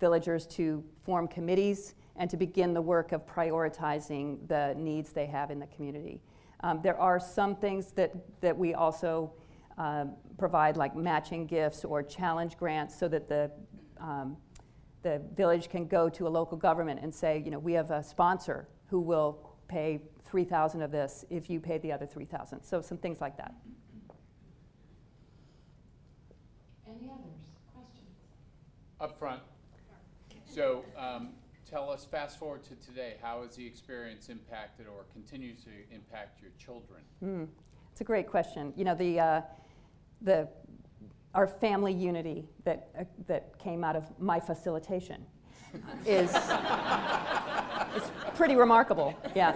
villagers 0.00 0.46
to 0.46 0.84
form 1.02 1.28
committees 1.28 1.94
and 2.16 2.28
to 2.30 2.36
begin 2.36 2.74
the 2.74 2.82
work 2.82 3.12
of 3.12 3.26
prioritizing 3.26 4.46
the 4.48 4.74
needs 4.76 5.12
they 5.12 5.26
have 5.26 5.50
in 5.50 5.58
the 5.58 5.66
community. 5.68 6.20
Um, 6.60 6.80
there 6.82 6.98
are 6.98 7.20
some 7.20 7.54
things 7.54 7.92
that, 7.92 8.12
that 8.40 8.56
we 8.56 8.74
also 8.74 9.32
um, 9.76 10.14
provide 10.36 10.76
like 10.76 10.96
matching 10.96 11.46
gifts 11.46 11.84
or 11.84 12.02
challenge 12.02 12.56
grants 12.56 12.98
so 12.98 13.06
that 13.08 13.28
the 13.28 13.50
um, 14.00 14.36
the 15.02 15.22
village 15.34 15.68
can 15.68 15.86
go 15.86 16.08
to 16.08 16.26
a 16.26 16.28
local 16.28 16.56
government 16.56 17.00
and 17.02 17.14
say, 17.14 17.42
you 17.44 17.50
know, 17.50 17.58
we 17.58 17.72
have 17.72 17.90
a 17.90 18.02
sponsor 18.02 18.68
who 18.86 19.00
will 19.00 19.38
pay 19.68 20.00
3,000 20.24 20.82
of 20.82 20.90
this 20.90 21.24
if 21.30 21.48
you 21.48 21.60
pay 21.60 21.78
the 21.78 21.92
other 21.92 22.06
3,000. 22.06 22.62
So 22.62 22.80
some 22.80 22.98
things 22.98 23.20
like 23.20 23.36
that. 23.36 23.54
Any 26.86 27.10
others? 27.10 27.38
Questions? 27.74 28.08
Up 29.00 29.16
front. 29.16 29.40
So, 30.44 30.84
um, 30.96 31.28
tell 31.70 31.88
us, 31.88 32.04
fast 32.04 32.36
forward 32.36 32.64
to 32.64 32.74
today, 32.84 33.14
how 33.22 33.42
has 33.42 33.54
the 33.54 33.64
experience 33.64 34.28
impacted 34.28 34.86
or 34.88 35.04
continues 35.12 35.62
to 35.64 35.70
impact 35.94 36.42
your 36.42 36.50
children? 36.58 37.00
Mm, 37.22 37.46
it's 37.92 38.00
a 38.00 38.04
great 38.04 38.26
question. 38.26 38.72
You 38.76 38.84
know, 38.84 38.96
the, 38.96 39.20
uh, 39.20 39.42
the, 40.22 40.48
our 41.32 41.46
family 41.46 41.92
unity 41.92 42.48
that, 42.64 42.88
uh, 42.98 43.04
that 43.28 43.56
came 43.60 43.84
out 43.84 43.94
of 43.94 44.04
my 44.18 44.40
facilitation 44.40 45.24
is, 46.06 46.34
is 47.94 48.10
pretty 48.34 48.56
remarkable. 48.56 49.14
Yeah. 49.36 49.52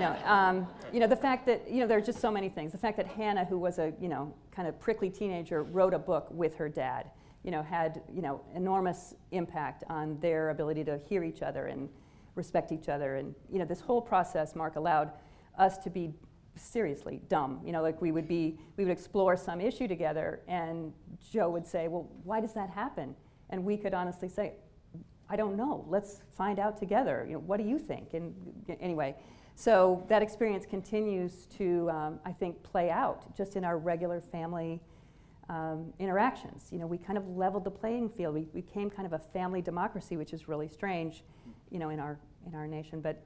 No, 0.00 0.16
um, 0.28 0.66
you 0.92 0.98
know, 0.98 1.06
the 1.06 1.14
fact 1.14 1.46
that, 1.46 1.70
you 1.70 1.78
know, 1.78 1.86
there 1.86 1.98
are 1.98 2.02
just 2.02 2.20
so 2.20 2.32
many 2.32 2.48
things. 2.48 2.72
The 2.72 2.78
fact 2.78 2.96
that 2.96 3.06
Hannah, 3.06 3.44
who 3.44 3.58
was 3.58 3.78
a, 3.78 3.92
you 4.00 4.08
know, 4.08 4.34
kind 4.50 4.66
of 4.66 4.80
prickly 4.80 5.10
teenager, 5.10 5.62
wrote 5.62 5.94
a 5.94 5.98
book 5.98 6.26
with 6.30 6.56
her 6.56 6.68
dad, 6.68 7.10
you 7.42 7.50
know, 7.50 7.62
had, 7.62 8.02
you 8.12 8.22
know, 8.22 8.40
enormous 8.54 9.14
impact 9.32 9.84
on 9.88 10.18
their 10.20 10.50
ability 10.50 10.84
to 10.84 10.98
hear 11.08 11.24
each 11.24 11.42
other 11.42 11.66
and 11.66 11.88
respect 12.34 12.72
each 12.72 12.88
other. 12.88 13.16
And, 13.16 13.34
you 13.50 13.58
know, 13.58 13.64
this 13.64 13.80
whole 13.80 14.00
process, 14.00 14.54
Mark, 14.54 14.76
allowed 14.76 15.12
us 15.58 15.78
to 15.78 15.90
be 15.90 16.12
seriously 16.56 17.20
dumb. 17.28 17.60
You 17.64 17.72
know, 17.72 17.82
like 17.82 18.00
we 18.00 18.12
would 18.12 18.28
be, 18.28 18.58
we 18.76 18.84
would 18.84 18.92
explore 18.92 19.36
some 19.36 19.60
issue 19.60 19.88
together, 19.88 20.40
and 20.48 20.92
Joe 21.30 21.50
would 21.50 21.66
say, 21.66 21.88
"Well, 21.88 22.08
why 22.24 22.40
does 22.40 22.52
that 22.54 22.70
happen?" 22.70 23.14
And 23.50 23.64
we 23.64 23.76
could 23.76 23.94
honestly 23.94 24.28
say, 24.28 24.54
"I 25.28 25.36
don't 25.36 25.56
know. 25.56 25.84
Let's 25.88 26.22
find 26.30 26.58
out 26.58 26.76
together. 26.76 27.24
You 27.26 27.34
know, 27.34 27.40
what 27.40 27.58
do 27.58 27.64
you 27.64 27.78
think?" 27.78 28.14
And 28.14 28.34
anyway, 28.80 29.16
so 29.54 30.04
that 30.08 30.22
experience 30.22 30.66
continues 30.66 31.46
to, 31.58 31.90
um, 31.90 32.20
I 32.24 32.32
think, 32.32 32.62
play 32.62 32.90
out 32.90 33.34
just 33.36 33.56
in 33.56 33.64
our 33.64 33.78
regular 33.78 34.20
family. 34.20 34.80
Um, 35.50 35.92
interactions. 35.98 36.68
You 36.70 36.78
know, 36.78 36.86
we 36.86 36.96
kind 36.96 37.18
of 37.18 37.26
leveled 37.26 37.64
the 37.64 37.72
playing 37.72 38.08
field. 38.10 38.34
We 38.36 38.42
became 38.44 38.88
kind 38.88 39.04
of 39.04 39.12
a 39.14 39.18
family 39.18 39.60
democracy, 39.60 40.16
which 40.16 40.32
is 40.32 40.46
really 40.46 40.68
strange, 40.68 41.24
you 41.70 41.80
know, 41.80 41.88
in 41.88 41.98
our 41.98 42.20
in 42.46 42.54
our 42.54 42.68
nation. 42.68 43.00
But 43.00 43.20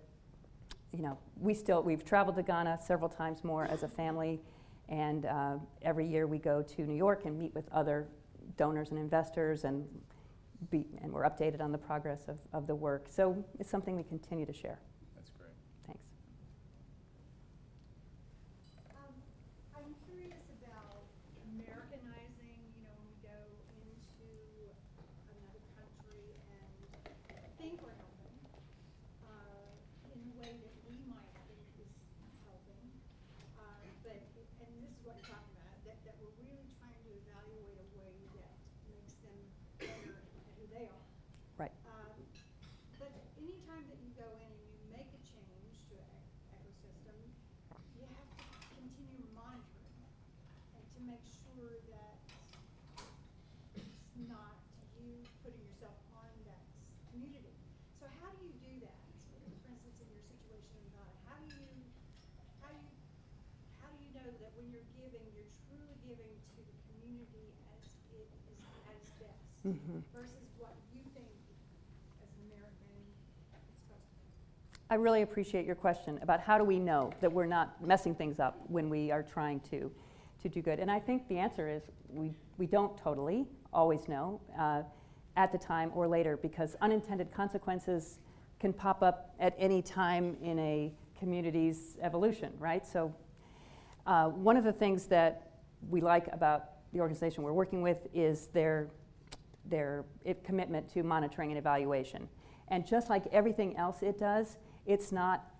you 0.90 1.02
know, 1.02 1.18
we 1.38 1.52
still, 1.52 1.82
we've 1.82 2.02
traveled 2.02 2.37
to 2.37 2.42
Ghana 2.42 2.78
several 2.82 3.10
times 3.10 3.44
more 3.44 3.66
as 3.66 3.82
a 3.82 3.88
family, 3.88 4.40
and 4.88 5.26
uh, 5.26 5.56
every 5.82 6.06
year 6.06 6.26
we 6.26 6.38
go 6.38 6.62
to 6.62 6.82
New 6.87 6.94
York 6.96 7.26
and 7.26 7.38
meet 7.38 7.54
with 7.54 7.68
other 7.72 8.06
donors 8.56 8.88
and 8.90 8.98
investors, 8.98 9.64
and, 9.64 9.84
be, 10.70 10.87
and 11.02 11.12
we're 11.12 11.24
updated 11.24 11.60
on 11.60 11.72
the 11.72 11.78
progress 11.78 12.22
of, 12.28 12.38
of 12.54 12.66
the 12.66 12.74
work. 12.74 13.06
So 13.10 13.44
it's 13.58 13.68
something 13.68 13.96
we 13.96 14.04
continue 14.04 14.46
to 14.46 14.52
share. 14.52 14.78
That's 15.16 15.30
great. 15.37 15.50
Thanks. 15.87 16.00
Um, 18.94 19.12
I'm 19.74 19.94
curious 20.06 20.46
about 20.62 21.02
Americanizing, 21.58 22.62
you 22.78 22.87
know, 22.87 22.94
when 23.02 23.06
we 23.10 23.18
go 23.26 23.34
into 23.82 24.30
another 25.42 25.62
country 25.74 26.22
and 26.54 26.70
think 27.58 27.82
we're 27.82 27.98
helping, 27.98 28.38
uh, 29.26 30.14
in 30.14 30.20
a 30.22 30.30
way 30.38 30.52
that 30.54 30.74
we 30.87 30.94
might 31.10 31.32
think 31.50 31.64
is 31.82 31.90
helping. 32.46 32.84
Uh, 33.58 33.64
but, 34.04 34.20
it- 34.20 34.52
and 34.60 34.70
this 34.84 34.92
is 34.92 35.00
what 35.04 35.16
you're 35.16 35.28
talking 35.32 35.54
about, 35.56 35.76
that, 35.88 35.98
that 36.04 36.14
we're 36.20 36.34
really 36.44 36.68
trying 36.80 36.96
to 37.04 37.10
evaluate 37.24 37.76
a 37.80 37.87
way 37.96 38.12
that 38.37 38.52
makes 38.90 39.14
them 39.24 39.38
better 39.80 40.12
at 40.12 40.52
who 40.60 40.64
they 40.72 40.84
are. 40.88 41.04
Right. 41.60 41.72
Um, 41.88 42.12
But 43.00 43.12
anytime 43.38 43.84
that 43.88 43.98
you 44.02 44.10
go 44.18 44.26
in 44.40 44.48
and 44.50 44.60
you 44.74 44.80
make 44.92 45.08
a 45.12 45.20
change 45.24 45.72
to 45.88 45.94
an 46.00 46.10
ec- 46.18 46.68
ecosystem, 46.68 47.16
you 47.96 48.04
have 48.12 48.28
to 48.34 48.44
continue 48.76 49.24
monitoring 49.37 50.00
and 50.74 50.82
to 50.84 50.94
make 51.07 51.25
sure 51.45 51.73
that 51.93 52.17
it's 53.77 54.17
not 54.29 54.57
you 55.01 55.21
putting 55.45 55.61
yourself 55.69 55.97
on 56.17 56.31
that 56.49 56.64
community. 57.12 57.53
So 58.01 58.09
how 58.21 58.31
do 58.33 58.40
you 58.45 58.57
do 58.64 58.73
that? 58.88 58.99
For 59.33 59.69
instance, 59.69 59.97
in 60.01 60.09
your 60.09 60.25
situation 60.25 60.73
in 60.81 60.87
Ghana, 60.97 61.14
how 61.29 61.37
do 61.45 61.49
you, 61.53 61.69
how 62.64 62.71
do 62.73 62.81
you, 62.81 62.93
how 63.85 63.88
do 63.93 63.99
you 64.01 64.11
know 64.17 64.29
that 64.33 64.51
when 64.57 64.67
you're 64.73 64.88
giving, 64.97 65.25
you're 65.37 65.53
truly 65.69 65.97
giving 66.09 66.33
to 66.57 66.61
the 66.64 66.75
community 66.88 67.53
as 67.77 67.81
it 68.17 68.25
is 68.25 68.59
at 68.88 68.95
its 68.97 69.12
best? 69.21 69.45
Mhm. 69.64 70.01
versus 70.12 70.49
what 70.61 70.73
you 70.93 71.01
think 71.12 71.29
as 72.21 72.29
an 72.33 72.40
American 72.49 72.88
it's 73.53 73.77
supposed 73.85 74.09
to 74.09 74.21
be. 74.25 74.33
I 74.88 74.97
really 74.97 75.23
appreciate 75.23 75.64
your 75.69 75.77
question 75.77 76.19
about 76.23 76.40
how 76.40 76.57
do 76.59 76.64
we 76.64 76.79
know 76.79 77.12
that 77.21 77.33
we're 77.33 77.47
not 77.47 77.77
messing 77.85 78.14
things 78.14 78.40
up 78.40 78.57
when 78.69 78.88
we 78.88 79.11
are 79.11 79.23
trying 79.23 79.61
to, 79.73 79.90
to 80.44 80.48
do 80.50 80.61
good. 80.61 80.78
And 80.78 80.90
I 80.90 81.00
think 81.00 81.26
the 81.28 81.38
answer 81.38 81.68
is 81.68 81.83
we, 82.09 82.35
we 82.59 82.66
don't 82.66 82.96
totally 82.98 83.46
always 83.72 84.09
know 84.09 84.40
uh, 84.59 84.83
at 85.37 85.50
the 85.50 85.59
time 85.59 85.90
or 85.94 86.07
later 86.07 86.37
because 86.37 86.76
unintended 86.83 87.33
consequences 87.33 88.18
can 88.61 88.72
pop 88.72 89.02
up 89.02 89.35
at 89.40 89.54
any 89.59 89.80
time 89.80 90.37
in 90.42 90.59
a 90.59 90.92
community's 91.18 91.96
evolution, 92.02 92.52
right? 92.59 92.87
So 92.87 93.14
uh, 94.07 94.26
one 94.28 94.59
of 94.59 94.64
the 94.64 94.72
things 94.72 95.07
that 95.07 95.50
we 95.88 96.02
like 96.02 96.28
about 96.30 96.66
the 96.92 97.00
organization 97.00 97.42
we're 97.42 97.54
working 97.54 97.80
with 97.80 98.07
is 98.12 98.48
their, 98.48 98.88
their 99.64 100.04
it, 100.24 100.44
commitment 100.44 100.92
to 100.92 101.02
monitoring 101.02 101.50
and 101.52 101.59
evaluation. 101.59 102.28
And 102.68 102.87
just 102.87 103.09
like 103.09 103.26
everything 103.33 103.78
else 103.78 104.02
it 104.02 104.18
does, 104.18 104.59
it's 104.85 105.11
not 105.11 105.54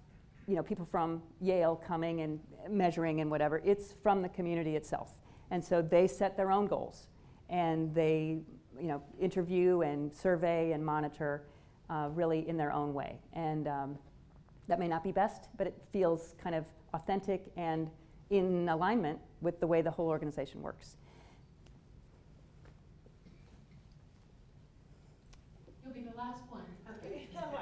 you 0.47 0.57
know, 0.57 0.63
people 0.63 0.85
from 0.85 1.23
Yale 1.41 1.77
coming 1.87 2.21
and 2.21 2.41
measuring 2.69 3.21
and 3.21 3.31
whatever. 3.31 3.63
It's 3.65 3.95
from 4.03 4.23
the 4.23 4.29
community 4.29 4.77
itself. 4.77 5.13
And 5.51 5.65
so 5.65 5.83
they 5.83 6.07
set 6.07 6.37
their 6.37 6.51
own 6.51 6.67
goals 6.67 7.09
and 7.49 7.95
they 7.95 8.39
you 8.81 8.89
know, 8.89 9.03
interview 9.21 9.83
and 9.83 10.13
survey 10.13 10.73
and 10.73 10.85
monitor 10.85 11.43
uh, 11.91 12.09
really 12.13 12.49
in 12.49 12.57
their 12.57 12.73
own 12.73 12.93
way. 12.93 13.19
And 13.33 13.69
um, 13.69 13.99
that 14.69 14.79
may 14.79 14.89
not 14.89 15.05
be 15.05 15.13
best, 15.13 15.49
but 15.57 15.67
it 15.67 15.75
feels 15.93 16.35
kind 16.43 16.55
of 16.57 16.67
authentic 16.93 17.53
and 17.57 17.91
in 18.31 18.69
alignment 18.69 19.19
with 19.43 19.61
the 19.61 19.67
way 19.67 19.83
the 19.83 19.91
whole 19.91 20.09
organization 20.09 20.63
works. 20.63 20.97
You'll 25.85 25.93
be 25.95 26.01
the 26.01 26.17
last 26.17 26.43
one. 26.51 26.65
Okay. 26.99 27.29
Uh, 27.37 27.61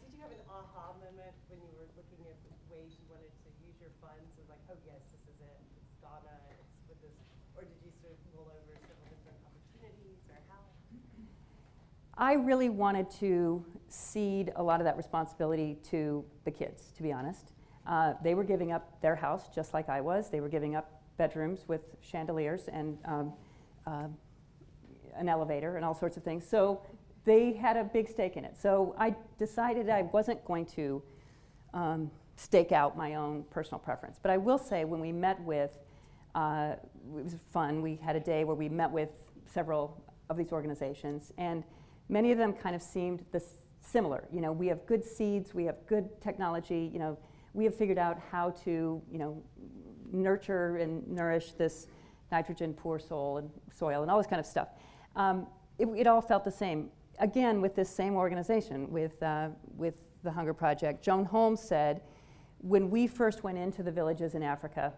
Did 0.00 0.10
you 0.14 0.20
have 0.22 0.30
an 0.30 0.38
aha 0.46 0.94
moment 1.02 1.34
when 1.50 1.58
you 1.58 1.70
were 1.74 1.90
looking 1.98 2.22
at 2.30 2.38
the 2.38 2.54
ways 2.70 2.94
you 2.94 3.04
wanted 3.10 3.34
to 3.42 3.50
use 3.66 3.76
your 3.82 3.90
funds? 3.98 4.38
It 4.38 4.46
was 4.46 4.54
like, 4.54 4.62
oh 4.70 4.78
yes, 4.86 5.02
this 5.10 5.26
is 5.26 5.38
it, 5.42 5.58
it's 5.82 5.92
Ghana, 5.98 6.34
it's 6.54 6.78
with 6.86 7.02
this, 7.02 7.18
or 7.58 7.66
did 7.66 7.76
you 7.82 7.90
sort 7.98 8.14
of 8.14 8.20
mull 8.30 8.46
over 8.54 8.78
several 8.78 9.10
different 9.10 9.42
opportunities, 9.42 10.22
or 10.30 10.38
how? 10.46 10.62
I 12.18 12.32
really 12.32 12.70
wanted 12.70 13.10
to 13.20 13.64
cede 13.88 14.52
a 14.56 14.62
lot 14.62 14.80
of 14.80 14.84
that 14.84 14.96
responsibility 14.96 15.76
to 15.90 16.24
the 16.44 16.50
kids, 16.50 16.92
to 16.96 17.02
be 17.02 17.12
honest. 17.12 17.52
Uh, 17.86 18.14
they 18.22 18.34
were 18.34 18.44
giving 18.44 18.72
up 18.72 19.00
their 19.02 19.14
house 19.14 19.48
just 19.54 19.74
like 19.74 19.88
I 19.88 20.00
was. 20.00 20.30
They 20.30 20.40
were 20.40 20.48
giving 20.48 20.74
up 20.74 21.02
bedrooms 21.18 21.64
with 21.68 21.82
chandeliers 22.00 22.68
and 22.72 22.98
um, 23.04 23.32
uh, 23.86 24.08
an 25.14 25.28
elevator 25.28 25.76
and 25.76 25.84
all 25.84 25.94
sorts 25.94 26.16
of 26.16 26.22
things. 26.22 26.46
So 26.46 26.80
they 27.24 27.52
had 27.52 27.76
a 27.76 27.84
big 27.84 28.08
stake 28.08 28.36
in 28.36 28.44
it. 28.44 28.56
So 28.60 28.94
I 28.98 29.14
decided 29.38 29.90
I 29.90 30.02
wasn't 30.02 30.44
going 30.44 30.66
to 30.66 31.02
um, 31.74 32.10
stake 32.36 32.72
out 32.72 32.96
my 32.96 33.14
own 33.14 33.44
personal 33.50 33.78
preference. 33.78 34.18
But 34.20 34.30
I 34.30 34.38
will 34.38 34.58
say, 34.58 34.84
when 34.84 35.00
we 35.00 35.12
met 35.12 35.40
with, 35.42 35.78
uh, 36.34 36.74
it 37.18 37.24
was 37.24 37.36
fun. 37.52 37.82
We 37.82 37.96
had 38.02 38.16
a 38.16 38.20
day 38.20 38.44
where 38.44 38.56
we 38.56 38.68
met 38.68 38.90
with 38.90 39.10
several 39.46 40.02
of 40.28 40.36
these 40.36 40.52
organizations, 40.52 41.32
and 41.38 41.62
many 42.08 42.32
of 42.32 42.38
them 42.38 42.52
kind 42.52 42.74
of 42.74 42.82
seemed 42.82 43.24
this 43.32 43.58
similar. 43.80 44.28
You 44.32 44.40
know, 44.40 44.52
we 44.52 44.66
have 44.68 44.84
good 44.86 45.04
seeds, 45.04 45.54
we 45.54 45.64
have 45.64 45.76
good 45.86 46.08
technology. 46.20 46.90
You 46.92 46.98
know, 46.98 47.18
we 47.54 47.64
have 47.64 47.74
figured 47.74 47.98
out 47.98 48.18
how 48.30 48.50
to, 48.64 49.02
you 49.10 49.18
know, 49.18 49.42
nurture 50.12 50.76
and 50.76 51.06
nourish 51.08 51.52
this 51.52 51.86
nitrogen 52.30 52.74
poor 52.74 52.98
soil 52.98 53.38
and 53.38 53.50
soil 53.74 54.02
and 54.02 54.10
all 54.10 54.18
this 54.18 54.26
kind 54.26 54.40
of 54.40 54.46
stuff. 54.46 54.68
Um, 55.14 55.46
it, 55.78 55.86
it 55.96 56.06
all 56.06 56.20
felt 56.20 56.44
the 56.44 56.50
same. 56.50 56.90
Again, 57.18 57.60
with 57.60 57.74
this 57.74 57.88
same 57.88 58.14
organization, 58.14 58.90
with, 58.90 59.22
uh, 59.22 59.48
with 59.76 59.94
the 60.22 60.30
Hunger 60.30 60.52
Project, 60.52 61.02
Joan 61.02 61.24
Holmes 61.24 61.60
said, 61.60 62.02
when 62.58 62.90
we 62.90 63.06
first 63.06 63.42
went 63.44 63.58
into 63.58 63.82
the 63.82 63.92
villages 63.92 64.34
in 64.34 64.42
Africa, 64.42 64.92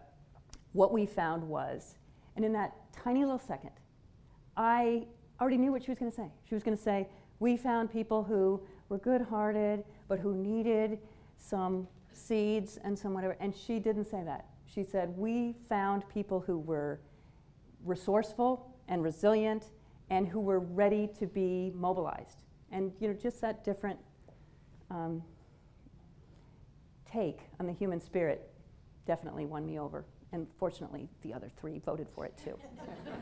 what 0.73 0.91
we 0.91 1.05
found 1.05 1.43
was, 1.43 1.95
and 2.35 2.43
in 2.43 2.53
that 2.53 2.73
tiny 2.91 3.21
little 3.21 3.39
second, 3.39 3.71
I 4.57 5.07
already 5.41 5.57
knew 5.57 5.71
what 5.71 5.83
she 5.83 5.91
was 5.91 5.99
going 5.99 6.11
to 6.11 6.15
say. 6.15 6.31
She 6.47 6.55
was 6.55 6.63
going 6.63 6.77
to 6.77 6.83
say, 6.83 7.07
We 7.39 7.57
found 7.57 7.91
people 7.91 8.23
who 8.23 8.61
were 8.89 8.97
good 8.97 9.21
hearted, 9.21 9.83
but 10.07 10.19
who 10.19 10.35
needed 10.35 10.99
some 11.37 11.87
seeds 12.11 12.77
and 12.83 12.97
some 12.97 13.13
whatever. 13.13 13.37
And 13.39 13.55
she 13.55 13.79
didn't 13.79 14.05
say 14.05 14.23
that. 14.23 14.45
She 14.65 14.83
said, 14.83 15.17
We 15.17 15.55
found 15.67 16.07
people 16.09 16.39
who 16.39 16.59
were 16.59 16.99
resourceful 17.83 18.75
and 18.87 19.03
resilient 19.03 19.65
and 20.09 20.27
who 20.27 20.39
were 20.39 20.59
ready 20.59 21.07
to 21.19 21.27
be 21.27 21.71
mobilized. 21.75 22.43
And, 22.71 22.91
you 22.99 23.07
know, 23.07 23.13
just 23.13 23.41
that 23.41 23.63
different 23.63 23.99
um, 24.89 25.23
take 27.11 27.39
on 27.59 27.67
the 27.67 27.73
human 27.73 27.99
spirit 27.99 28.49
definitely 29.05 29.45
won 29.45 29.65
me 29.65 29.79
over. 29.79 30.05
And 30.31 30.45
fortunately, 30.57 31.09
the 31.23 31.33
other 31.33 31.49
three 31.59 31.79
voted 31.79 32.07
for 32.13 32.25
it 32.25 32.37
too. 32.43 32.55
That's 33.05 33.17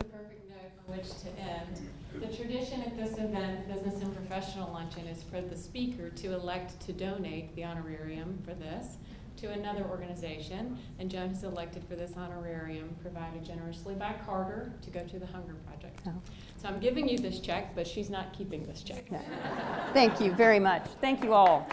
a 0.00 0.04
perfect 0.04 0.48
note 0.48 0.72
on 0.78 0.81
which 0.92 1.08
to 1.22 1.28
end. 1.40 1.88
The 2.20 2.34
tradition 2.36 2.82
at 2.82 2.96
this 2.96 3.18
event, 3.18 3.66
Business 3.68 4.02
and 4.02 4.14
Professional 4.14 4.70
Luncheon, 4.72 5.06
is 5.06 5.22
for 5.22 5.40
the 5.40 5.56
speaker 5.56 6.10
to 6.10 6.34
elect 6.34 6.78
to 6.86 6.92
donate 6.92 7.54
the 7.56 7.64
honorarium 7.64 8.38
for 8.44 8.54
this 8.54 8.98
to 9.38 9.50
another 9.50 9.84
organization. 9.84 10.78
And 10.98 11.10
Joan 11.10 11.30
has 11.30 11.42
elected 11.42 11.84
for 11.88 11.96
this 11.96 12.12
honorarium 12.16 12.94
provided 13.00 13.44
generously 13.44 13.94
by 13.94 14.14
Carter 14.26 14.72
to 14.82 14.90
go 14.90 15.02
to 15.04 15.18
the 15.18 15.26
Hunger 15.26 15.54
Project. 15.66 16.00
Oh. 16.06 16.12
So 16.60 16.68
I'm 16.68 16.78
giving 16.78 17.08
you 17.08 17.18
this 17.18 17.40
check, 17.40 17.74
but 17.74 17.86
she's 17.86 18.10
not 18.10 18.32
keeping 18.32 18.64
this 18.66 18.82
check. 18.82 19.10
Thank 19.94 20.20
you 20.20 20.32
very 20.32 20.60
much. 20.60 20.84
Thank 21.00 21.24
you 21.24 21.32
all. 21.32 21.66